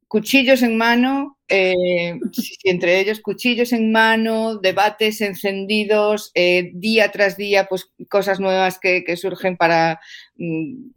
[0.08, 2.18] cuchillos en mano, eh,
[2.64, 9.04] entre ellos cuchillos en mano, debates encendidos, eh, día tras día, pues cosas nuevas que,
[9.04, 10.00] que surgen para
[10.36, 10.90] mm,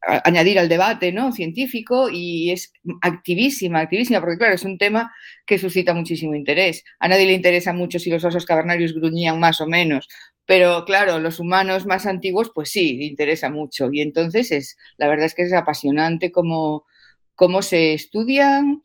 [0.00, 1.32] añadir al debate ¿no?
[1.32, 5.12] científico y es activísima, activísima, porque claro, es un tema
[5.44, 6.84] que suscita muchísimo interés.
[6.98, 10.08] A nadie le interesa mucho si los osos cavernarios gruñían más o menos,
[10.48, 13.90] Pero claro, los humanos más antiguos, pues sí, interesa mucho.
[13.92, 16.86] Y entonces es, la verdad es que es apasionante cómo,
[17.34, 18.82] cómo se estudian,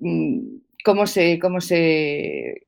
[0.00, 0.40] mm,
[0.84, 2.66] cómo se, cómo se,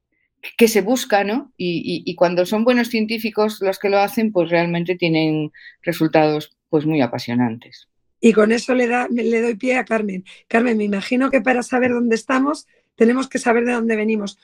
[0.57, 1.53] qué se busca, ¿no?
[1.57, 5.51] Y, y, cuando son buenos científicos los que lo hacen, pues realmente tienen
[5.83, 7.89] resultados pues muy apasionantes.
[8.21, 10.25] Y con eso le, da, le doy pie a Carmen.
[10.47, 14.39] Carmen, me imagino que para saber dónde estamos tenemos que saber de dónde venimos.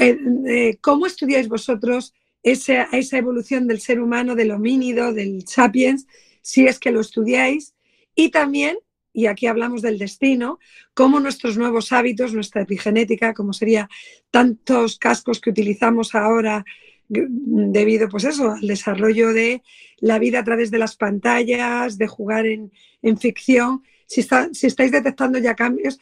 [0.00, 6.06] Eh, eh, ¿Cómo estudiáis vosotros esa, esa evolución del ser humano, del homínido, del sapiens,
[6.40, 7.74] si es que lo estudiáis?
[8.14, 8.78] Y también,
[9.12, 10.58] y aquí hablamos del destino,
[10.94, 13.88] cómo nuestros nuevos hábitos, nuestra epigenética, como sería
[14.30, 16.64] tantos cascos que utilizamos ahora
[17.08, 19.62] debido pues eso, al desarrollo de
[19.98, 24.66] la vida a través de las pantallas, de jugar en, en ficción, si, está, si
[24.66, 25.98] estáis detectando ya cambios,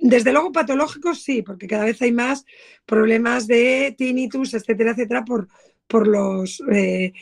[0.00, 2.44] desde luego patológicos sí, porque cada vez hay más
[2.86, 5.48] problemas de tinnitus, etcétera, etcétera, por,
[5.86, 7.12] por los eh,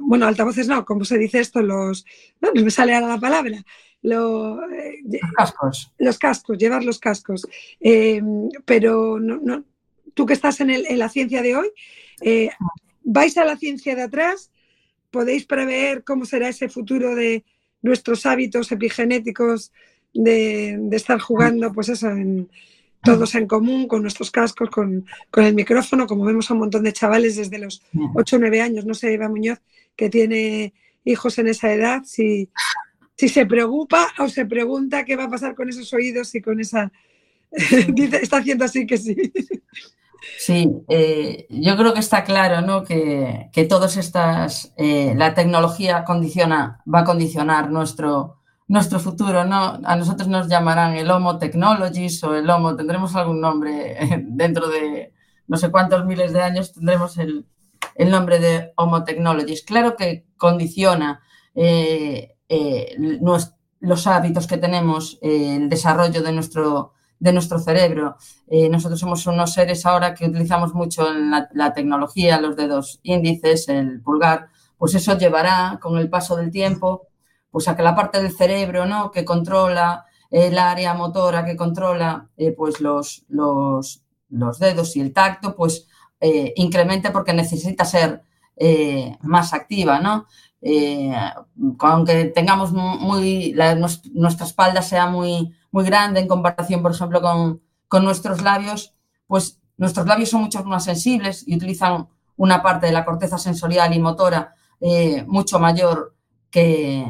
[0.00, 1.62] bueno, altavoces no, ¿cómo se dice esto?
[1.62, 2.04] Los
[2.40, 3.58] no, me sale ahora la palabra.
[3.58, 3.60] Eh,
[4.02, 5.92] los cascos.
[5.98, 7.46] Los cascos, llevar los cascos.
[7.80, 8.20] Eh,
[8.64, 9.64] pero no,
[10.12, 11.70] tú que estás en, el, en, la ciencia de hoy,
[13.02, 14.50] vais a la ciencia de atrás,
[15.10, 17.44] podéis prever cómo será ese futuro de
[17.82, 19.72] nuestros hábitos epigenéticos
[20.14, 22.48] de, estar jugando, pues eso, en,
[23.02, 25.04] todos en común, con nuestros cascos, con,
[25.36, 27.82] el micrófono, como vemos a un montón de chavales desde los
[28.14, 29.60] 8 o 9 años, no sé, Eva Muñoz,
[29.96, 30.72] que tiene
[31.04, 32.48] hijos en esa edad, si,
[33.16, 36.60] si se preocupa o se pregunta qué va a pasar con esos oídos y con
[36.60, 36.90] esa...
[37.92, 39.16] Dice, está haciendo así que sí.
[40.38, 42.84] Sí, eh, yo creo que está claro ¿no?
[42.84, 49.78] que, que todas estas, eh, la tecnología condiciona, va a condicionar nuestro, nuestro futuro, ¿no?
[49.84, 53.96] A nosotros nos llamarán el Homo Technologies o el Homo, tendremos algún nombre
[54.28, 55.12] dentro de
[55.46, 57.46] no sé cuántos miles de años, tendremos el,
[57.98, 59.62] nombre de Homo Technologies.
[59.62, 61.20] Claro que condiciona
[61.54, 62.96] eh, eh,
[63.80, 68.16] los hábitos que tenemos, eh, el desarrollo de nuestro, de nuestro cerebro.
[68.70, 73.68] nosotros somos unos seres ahora que utilizamos mucho en la, la tecnología, los dedos índices,
[73.68, 74.48] el pulgar,
[74.78, 77.08] pues eso llevará con el paso del tiempo
[77.54, 79.12] pues a que la parte del cerebro ¿no?
[79.12, 85.54] que controla el área motora, que controla eh, pues los, los, dedos y el tacto,
[85.54, 85.86] pues
[86.18, 88.22] eh, incremente porque necesita ser
[88.56, 90.26] eh, más activa, ¿no?
[91.78, 93.54] aunque tengamos muy,
[94.12, 98.94] nuestra espalda sea muy, muy grande en comparación, por ejemplo, con, con nuestros labios,
[99.28, 103.94] pues nuestros labios son mucho más sensibles y utilizan una parte de la corteza sensorial
[103.94, 104.56] y motora
[105.28, 106.16] mucho mayor
[106.50, 107.06] que,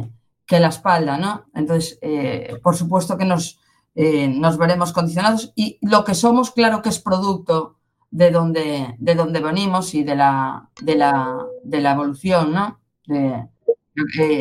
[0.47, 1.47] que la espalda, ¿no?
[1.55, 3.61] Entonces, eh, por supuesto que nos,
[3.95, 7.77] eh, nos veremos condicionados y lo que somos, claro que es producto
[8.11, 12.81] de donde, de donde venimos y de la, de la, de la evolución, ¿no?
[13.07, 13.49] De,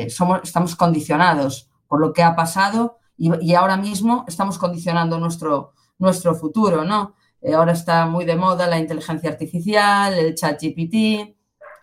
[0.10, 6.36] somos, estamos condicionados por lo que ha pasado y, ahora mismo estamos condicionando nuestro, nuestro
[6.36, 7.14] futuro, ¿no?
[7.42, 11.36] Eh, ahora está muy de moda la inteligencia artificial, el chat GPT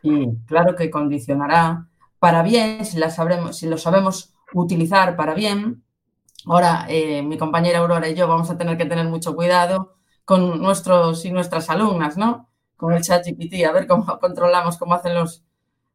[0.03, 1.90] y claro que condicionará
[2.21, 5.83] para bien, si, la sabremos, si lo sabemos utilizar para bien.
[6.47, 10.61] Ahora, eh, mi compañera Aurora y yo vamos a tener que tener mucho cuidado con
[10.61, 12.49] nuestros y nuestras alumnas, ¿no?
[12.77, 15.43] Con el chat GPT, a ver cómo controlamos, cómo hacen los,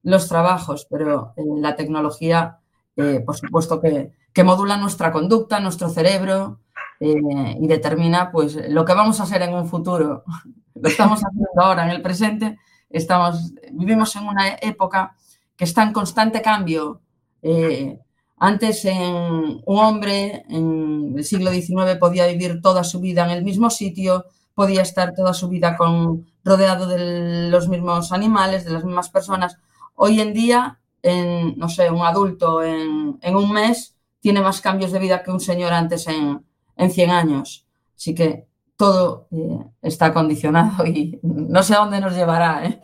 [0.02, 2.60] los trabajos, pero eh, la tecnología,
[2.98, 6.60] eh, por supuesto, que, que, modula nuestra conducta, nuestro cerebro
[7.00, 10.24] y determina pues, lo que vamos a hacer en un futuro.
[10.76, 12.58] Lo estamos haciendo ahora, en el presente.
[12.90, 15.16] Estamos, vivimos en una época
[15.56, 17.02] que está en constante cambio.
[17.42, 18.00] Eh,
[18.38, 23.70] antes un hombre en el siglo XIX podía vivir toda su vida en el mismo
[23.70, 29.10] sitio, podía estar toda su vida con, rodeado de los mismos animales, de las mismas
[29.10, 29.58] personas.
[29.96, 30.80] Hoy en día,
[31.56, 35.72] no sé, un adulto en, un mes tiene más cambios de vida que un señor
[35.72, 37.66] antes en, en 100 años.
[37.96, 42.66] Así que todo eh, está condicionado y no sé a dónde nos llevará.
[42.66, 42.82] ¿eh?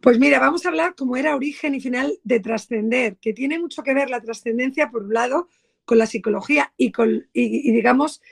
[0.00, 3.82] Pues mira, vamos a hablar como era origen y final de trascender, que tiene mucho
[3.82, 5.48] que ver la trascendencia, por un lado,
[5.84, 8.22] con la psicología y, con, y, digamos,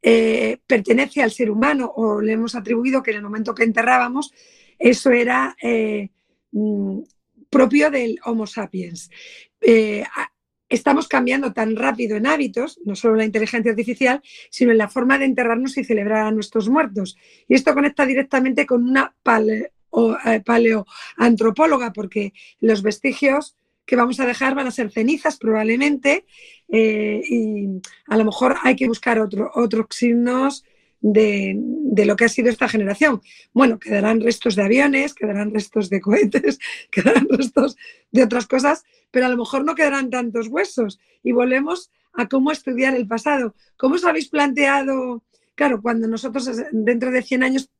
[0.00, 4.32] eh, pertenece al ser humano o le hemos atribuido que en el momento que enterrábamos,
[4.78, 6.10] eso era eh,
[6.52, 7.00] mm,
[7.50, 9.10] propio del Homo sapiens.
[9.60, 10.04] Eh,
[10.68, 15.18] estamos cambiando tan rápido en hábitos, no solo la inteligencia artificial, sino en la forma
[15.18, 17.18] de enterrarnos y celebrar a nuestros muertos.
[17.48, 19.14] Y esto conecta directamente con una
[19.90, 26.26] o eh, paleoantropóloga, porque los vestigios que vamos a dejar van a ser cenizas probablemente
[26.68, 27.68] eh, y
[28.06, 30.64] a lo mejor hay que buscar otro, otros signos
[31.00, 33.20] de, lo que ha sido esta generación.
[33.52, 36.58] Bueno, quedarán restos de aviones, quedarán restos de cohetes,
[36.90, 37.76] quedarán restos
[38.10, 40.98] de otras cosas, pero a lo mejor no quedarán tantos huesos.
[41.22, 43.54] Y volvemos a cómo estudiar el pasado.
[43.76, 45.24] ¿Cómo os habéis planteado?
[45.54, 47.70] Claro, cuando nosotros dentro de 100 años,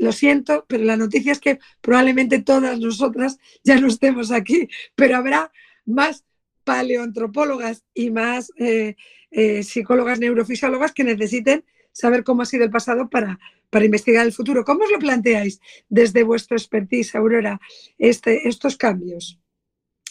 [0.00, 5.16] lo siento, pero la noticia es que probablemente todas nosotras ya no estemos aquí, pero
[5.16, 5.52] habrá
[5.84, 6.24] más
[6.64, 8.96] paleoantropólogas y más eh,
[9.30, 13.38] eh, psicólogas neurofisiólogas que necesiten saber cómo ha sido el pasado para,
[13.68, 14.64] para investigar el futuro.
[14.64, 17.60] ¿Cómo os lo planteáis desde vuestro expertise, Aurora,
[17.98, 19.38] este, estos cambios?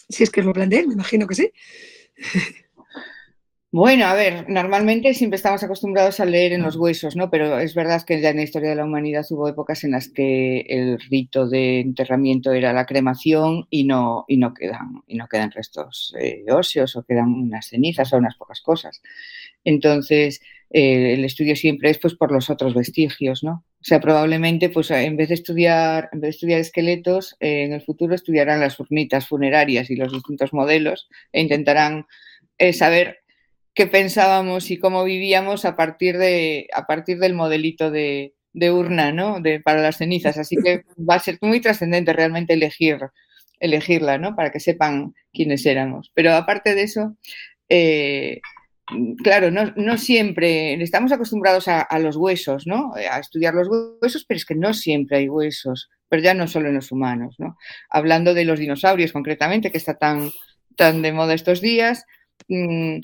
[0.08, 1.52] Si es que os lo planteáis, me imagino que sí.
[3.72, 7.30] Bueno, a ver, normalmente siempre estamos acostumbrados a leer en los huesos, ¿no?
[7.30, 10.10] Pero es verdad que ya en la historia de la humanidad hubo épocas en las
[10.10, 15.28] que el rito de enterramiento era la cremación y no, y no, quedan, y no
[15.28, 19.04] quedan restos eh, óseos o quedan unas cenizas o unas pocas cosas.
[19.64, 20.42] Entonces,
[20.72, 23.66] eh, el estudio siempre es pues por los otros vestigios, ¿no?
[23.82, 27.74] O sea, probablemente, pues en vez de estudiar, en vez de estudiar esqueletos, eh, en
[27.74, 32.08] el futuro estudiarán las urnitas funerarias y los distintos modelos e intentarán
[32.74, 33.20] saber
[33.74, 39.40] qué pensábamos y cómo vivíamos a partir, de, a partir del modelito de, urna, ¿no?
[39.40, 40.38] De, para las cenizas.
[40.38, 43.00] Así que va a ser muy trascendente realmente elegir,
[43.60, 44.36] elegirla, ¿no?
[44.36, 46.12] Para que sepan quiénes éramos.
[46.14, 47.16] Pero aparte de eso,
[47.70, 48.42] eh,
[49.24, 52.94] claro, no, siempre, estamos acostumbrados a, los huesos, ¿no?
[52.96, 53.68] A estudiar los
[54.02, 57.36] huesos, pero es que no siempre hay huesos, pero ya no solo en los humanos,
[57.38, 57.58] ¿no?
[57.90, 60.32] Hablando de los dinosaurios concretamente, que está tan,
[60.76, 62.06] tan de moda estos días,
[62.48, 63.00] mm,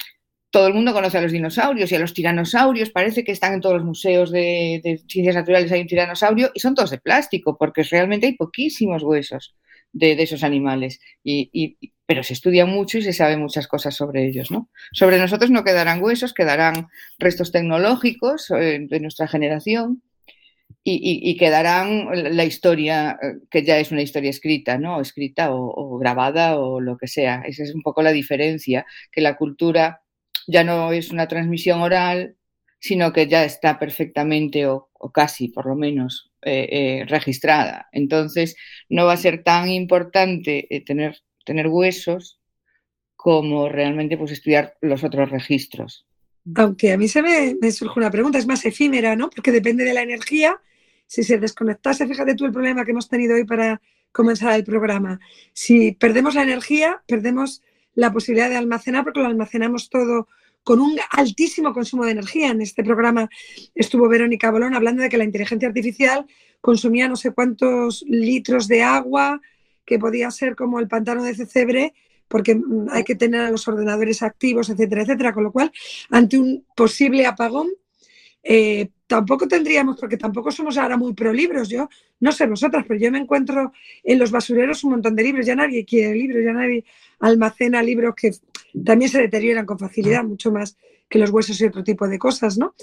[0.55, 3.59] todo el mundo conoce a los dinosaurios y a los tiranosaurios, parece que están en
[3.59, 7.83] todos los museos de, ciencias naturales, hay un tiranosaurio y son todos de plástico, porque
[7.83, 9.53] realmente hay poquísimos huesos
[9.91, 14.49] de, esos animales, y, pero se estudia mucho y se sabe muchas cosas sobre ellos.
[14.49, 14.69] ¿no?
[14.93, 16.87] Sobre nosotros no quedarán huesos, quedarán
[17.19, 20.03] restos tecnológicos eh, de nuestra generación.
[20.87, 25.01] Y, quedarán la historia, eh, que ya es una historia escrita, ¿no?
[25.01, 27.41] Escrita o, o grabada o lo que sea.
[27.43, 30.04] Esa es un poco la diferencia, que la cultura
[30.47, 32.35] ya no es una transmisión oral,
[32.79, 37.87] sino que ya está perfectamente o, casi por lo menos eh, eh, registrada.
[37.91, 38.55] Entonces,
[38.89, 42.39] no va a ser tan importante eh, tener, tener huesos
[43.15, 46.05] como realmente pues, estudiar los otros registros.
[46.55, 49.31] Aunque a mí se me, me, surge una pregunta, es más efímera, ¿no?
[49.31, 50.59] Porque depende de la energía.
[51.07, 53.81] Si se desconectase, fíjate tú el problema que hemos tenido hoy para
[54.11, 55.19] comenzar el programa.
[55.53, 57.61] Si perdemos la energía, perdemos
[57.95, 60.27] la posibilidad de almacenar, porque lo almacenamos todo
[60.63, 62.49] con un altísimo consumo de energía.
[62.49, 63.29] En este programa
[63.73, 66.25] estuvo Verónica Bolón hablando de que la inteligencia artificial
[66.59, 69.39] consumía no sé cuántos litros de agua,
[69.85, 71.93] que podía ser como el pantano de Cecebre,
[72.27, 75.33] porque mm, hay que tener a los ordenadores activos, etcétera, etcétera.
[75.33, 75.71] Con lo cual,
[76.09, 77.69] ante un posible apagón,
[78.43, 81.89] eh, tampoco tendríamos, porque tampoco somos ahora muy pro libros, yo
[82.19, 83.71] no sé vosotras, pero yo me encuentro
[84.03, 86.83] en los basureros un montón de libros, ya nadie quiere libros, ya nadie
[87.19, 88.31] almacena libros que
[88.83, 90.77] también se deterioran con facilidad, mucho más
[91.07, 92.75] que los huesos y otro tipo de cosas, ¿no?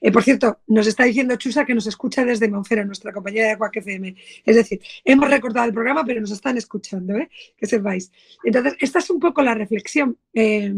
[0.00, 3.50] Eh, por cierto, nos está diciendo Chusa que nos escucha desde Monfera, nuestra compañía de
[3.52, 4.16] Aquac FM.
[4.44, 7.28] Es decir, hemos recortado el programa, pero nos están escuchando, ¿eh?
[7.56, 8.10] Que sepáis.
[8.44, 10.18] Entonces, esta es un poco la reflexión.
[10.34, 10.72] Eh,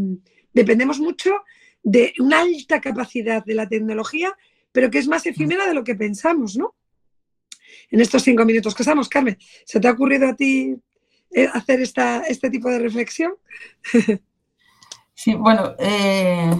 [0.52, 1.32] dependemos mucho
[1.82, 4.36] de una alta capacidad de la tecnología,
[4.72, 6.74] pero que es más efímera de lo que pensamos, ¿no?
[7.90, 10.76] En estos cinco minutos que estamos, Carmen, ¿se te ha ocurrido a ti
[11.30, 13.34] eh, hacer esta, este tipo de reflexión?
[15.22, 16.50] Sí, bueno, eh,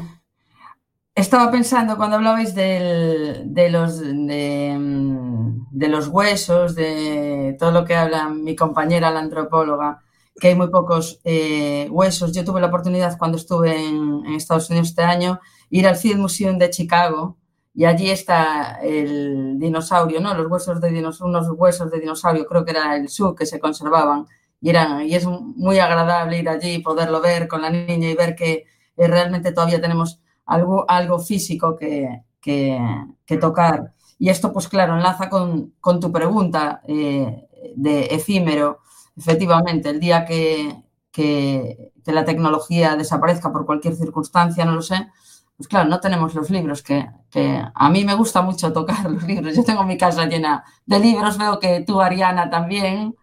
[1.14, 8.54] estaba pensando cuando hablabais de, los, de, los huesos, de todo lo que habla mi
[8.54, 10.02] compañera, la antropóloga,
[10.38, 12.32] que hay muy pocos eh, huesos.
[12.32, 15.40] Yo tuve la oportunidad cuando estuve en, Estados Unidos este año
[15.70, 17.38] ir al Field Museum de Chicago
[17.80, 20.34] y allí está el dinosaurio, ¿no?
[20.34, 23.58] Los huesos de dinosaurio, unos huesos de dinosaurio, creo que era el SU que se
[23.58, 24.26] conservaban
[24.60, 28.14] y, eran, y es muy agradable ir allí y poderlo ver con la niña y
[28.14, 28.66] ver que
[28.98, 33.94] eh, realmente todavía tenemos algo, algo físico que, que, tocar.
[34.18, 38.80] Y esto, pues claro, enlaza con, con tu pregunta eh, de efímero.
[39.16, 45.08] Efectivamente, el día que, que, la tecnología desaparezca por cualquier circunstancia, no lo sé,
[45.60, 49.22] pues claro, no tenemos los libros, que, que, a mí me gusta mucho tocar los
[49.24, 49.54] libros.
[49.54, 53.14] Yo tengo mi casa llena de libros, veo que tú, Ariana, también.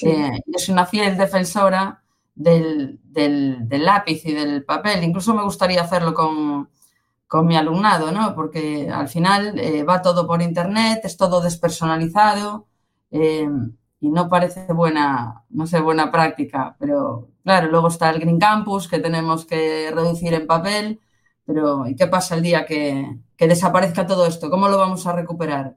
[0.00, 2.00] Eh, es una fiel defensora
[2.32, 5.02] del, del, lápiz y del papel.
[5.02, 6.70] Incluso me gustaría hacerlo con,
[7.26, 8.36] con mi alumnado, ¿no?
[8.36, 12.68] Porque al final eh, va todo por internet, es todo despersonalizado.
[13.10, 13.48] Eh,
[13.98, 18.86] y no parece buena, no sé, buena práctica, pero claro, luego está el Green Campus
[18.86, 21.00] que tenemos que reducir en papel,
[21.52, 24.48] pero ¿y qué pasa el día que, que desaparezca todo esto.
[24.50, 25.76] ¿Cómo lo vamos a recuperar?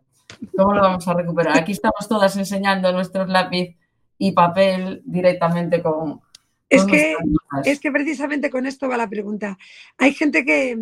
[0.56, 1.58] ¿Cómo lo vamos a recuperar?
[1.58, 3.76] Aquí estamos todas enseñando nuestros lápiz
[4.20, 6.22] y papel directamente con,
[6.70, 7.16] es que,
[7.66, 9.58] es que precisamente con esto va la pregunta.
[9.98, 10.78] Hay gente que,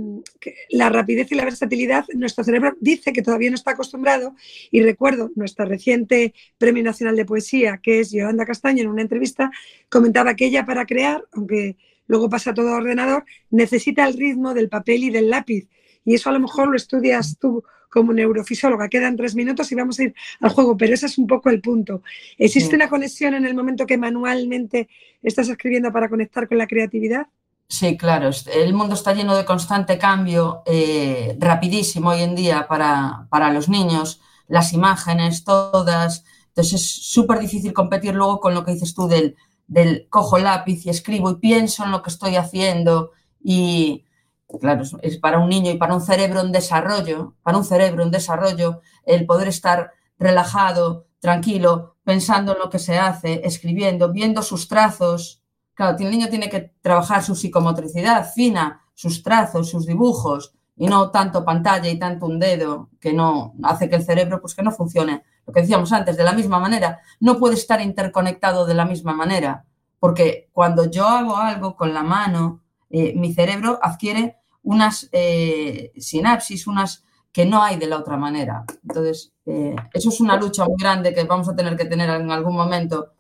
[0.69, 4.35] la rapidez y la versatilidad, nuestro cerebro dice que todavía no está acostumbrado
[4.71, 9.51] y recuerdo nuestra reciente Premio Nacional de Poesía, que es Yolanda Castaño, en una entrevista
[9.89, 11.77] comentaba que ella para crear, aunque
[12.11, 15.69] luego pasa todo a ordenador, necesita el ritmo del papel y del lápiz.
[16.03, 18.89] Y eso a lo mejor lo estudias tú como neurofisióloga.
[18.89, 21.61] Quedan tres minutos y vamos a ir al juego, pero ese es un poco el
[21.61, 22.01] punto.
[22.37, 24.89] ¿Existe una conexión en el momento que manualmente
[25.23, 27.27] estás escribiendo para conectar con la creatividad?
[27.69, 28.29] Sí, claro.
[28.53, 33.69] El mundo está lleno de constante cambio, eh, rapidísimo hoy en día para, para los
[33.69, 34.19] niños.
[34.49, 36.25] Las imágenes, todas.
[36.49, 39.37] Entonces es súper difícil competir luego con lo que dices tú del,
[39.67, 43.11] del cojo lápiz y escribo y pienso en lo que estoy haciendo
[43.43, 44.05] y,
[44.59, 48.11] claro, es para un niño y para un cerebro en desarrollo, para un cerebro en
[48.11, 54.67] desarrollo, el poder estar relajado, tranquilo, pensando en lo que se hace, escribiendo, viendo sus
[54.67, 55.41] trazos.
[55.73, 61.11] Claro, el niño tiene que trabajar su psicomotricidad fina, sus trazos, sus dibujos, y no
[61.11, 64.71] tanto pantalla y tanto un dedo que no hace que el cerebro pues que no
[64.71, 65.23] funcione.
[65.45, 69.13] Lo que decíamos antes, de la misma manera, no puede estar interconectado de la misma
[69.13, 69.65] manera,
[69.99, 76.67] porque cuando yo hago algo con la mano, eh, mi cerebro adquiere unas eh, sinapsis,
[76.67, 78.65] unas que no hay de la otra manera.
[78.83, 82.31] Entonces, eh, eso es una lucha muy grande que vamos a tener que tener en
[82.31, 83.13] algún momento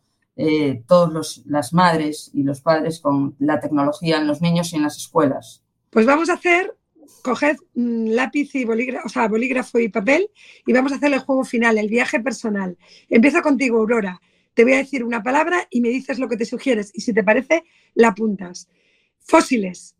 [0.87, 4.97] todas las madres y los padres con la tecnología en los niños y en las
[4.97, 5.61] escuelas.
[5.91, 6.75] Pues vamos a hacer,
[7.21, 10.29] coged lápiz y bolígrafo, o sea, bolígrafo y papel
[10.65, 12.77] y vamos a hacer el juego final, el viaje personal.
[13.09, 14.21] Empiezo contigo, Aurora.
[14.53, 17.13] Te voy a decir una palabra y me dices lo que te sugieres y si
[17.13, 18.69] te parece, la apuntas.
[19.19, 19.95] Fósiles.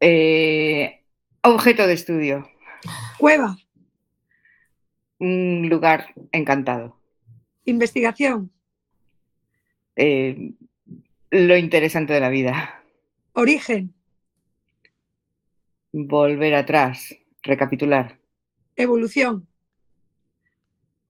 [0.00, 1.02] Eh,
[1.42, 2.48] objeto de estudio.
[3.18, 3.56] Cueva.
[5.18, 6.96] Un lugar encantado.
[7.64, 8.50] Investigación.
[9.96, 10.54] Eh,
[11.30, 12.82] lo interesante de la vida.
[13.34, 13.94] Origen.
[15.92, 17.16] Volver atrás.
[17.42, 18.18] Recapitular.
[18.76, 19.46] Evolución.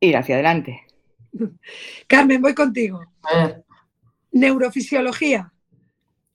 [0.00, 0.86] Ir hacia adelante.
[2.06, 3.00] Carmen, voy contigo.
[4.32, 5.52] Neurofisiología.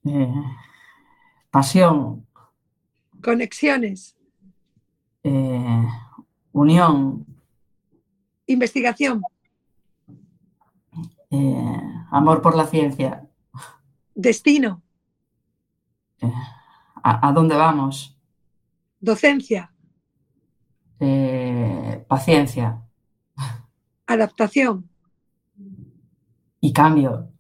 [0.06, 0.34] Eh,
[1.50, 2.28] pasión.
[3.22, 4.16] Conexiones.
[5.24, 5.88] Eh,
[6.52, 7.26] unión.
[8.46, 9.24] Investigación.
[11.32, 11.82] Eh,
[12.12, 13.28] amor por la ciencia.
[14.14, 14.84] Destino.
[16.22, 16.32] Eh,
[17.04, 18.15] a, a, dónde vamos?
[19.00, 19.72] Docencia.
[21.00, 22.82] Eh, paciencia.
[24.08, 24.90] Adaptación.
[26.62, 27.32] Y cambio.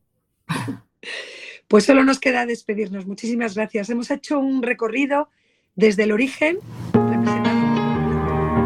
[1.68, 3.08] Pues solo nos queda despedirnos.
[3.08, 3.90] Muchísimas gracias.
[3.90, 5.30] Hemos hecho un recorrido
[5.76, 6.60] desde el origen,
[6.94, 7.66] representando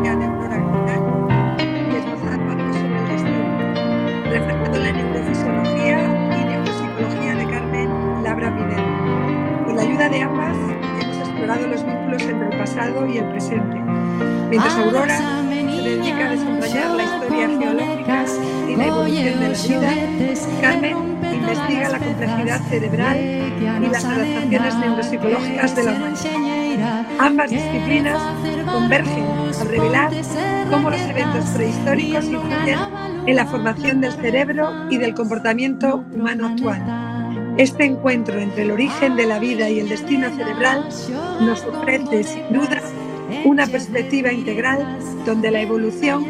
[0.03, 0.57] la de Aurora
[1.57, 5.99] y esbozando sobre el destino, reflejando la neurofisiología
[6.39, 9.63] y neuropsicología de Carmen Labra Pineda.
[9.65, 10.68] Con la ayuda de ambas
[11.57, 13.75] los vínculos entre el pasado y el presente.
[14.49, 18.25] Mientras Aurora se dedica a desentrañar la historia geológica
[18.67, 20.31] y la evolución de la vida,
[20.61, 20.97] Carmen
[21.33, 27.05] investiga la complejidad cerebral y las adaptaciones neuropsicológicas de la humanidad.
[27.19, 28.21] Ambas disciplinas
[28.71, 29.25] convergen
[29.59, 30.11] al revelar
[30.69, 32.79] cómo los eventos prehistóricos influyen
[33.25, 36.98] en la formación del cerebro y del comportamiento humano actual.
[37.59, 40.87] Este encuentro entre el origen de la vida y el destino cerebral
[41.41, 42.81] nos ofrece, sin duda,
[43.43, 46.25] una perspectiva integral donde la evolución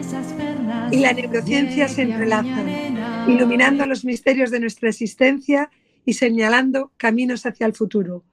[0.90, 5.70] y la neurociencia se entrelazan, iluminando los misterios de nuestra existencia
[6.04, 8.24] y señalando caminos hacia el futuro.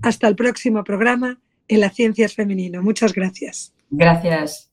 [0.00, 1.38] Hasta el próximo programa
[1.68, 2.82] en La Ciencia es Femenino.
[2.82, 3.74] Muchas gracias.
[3.90, 4.65] Gracias.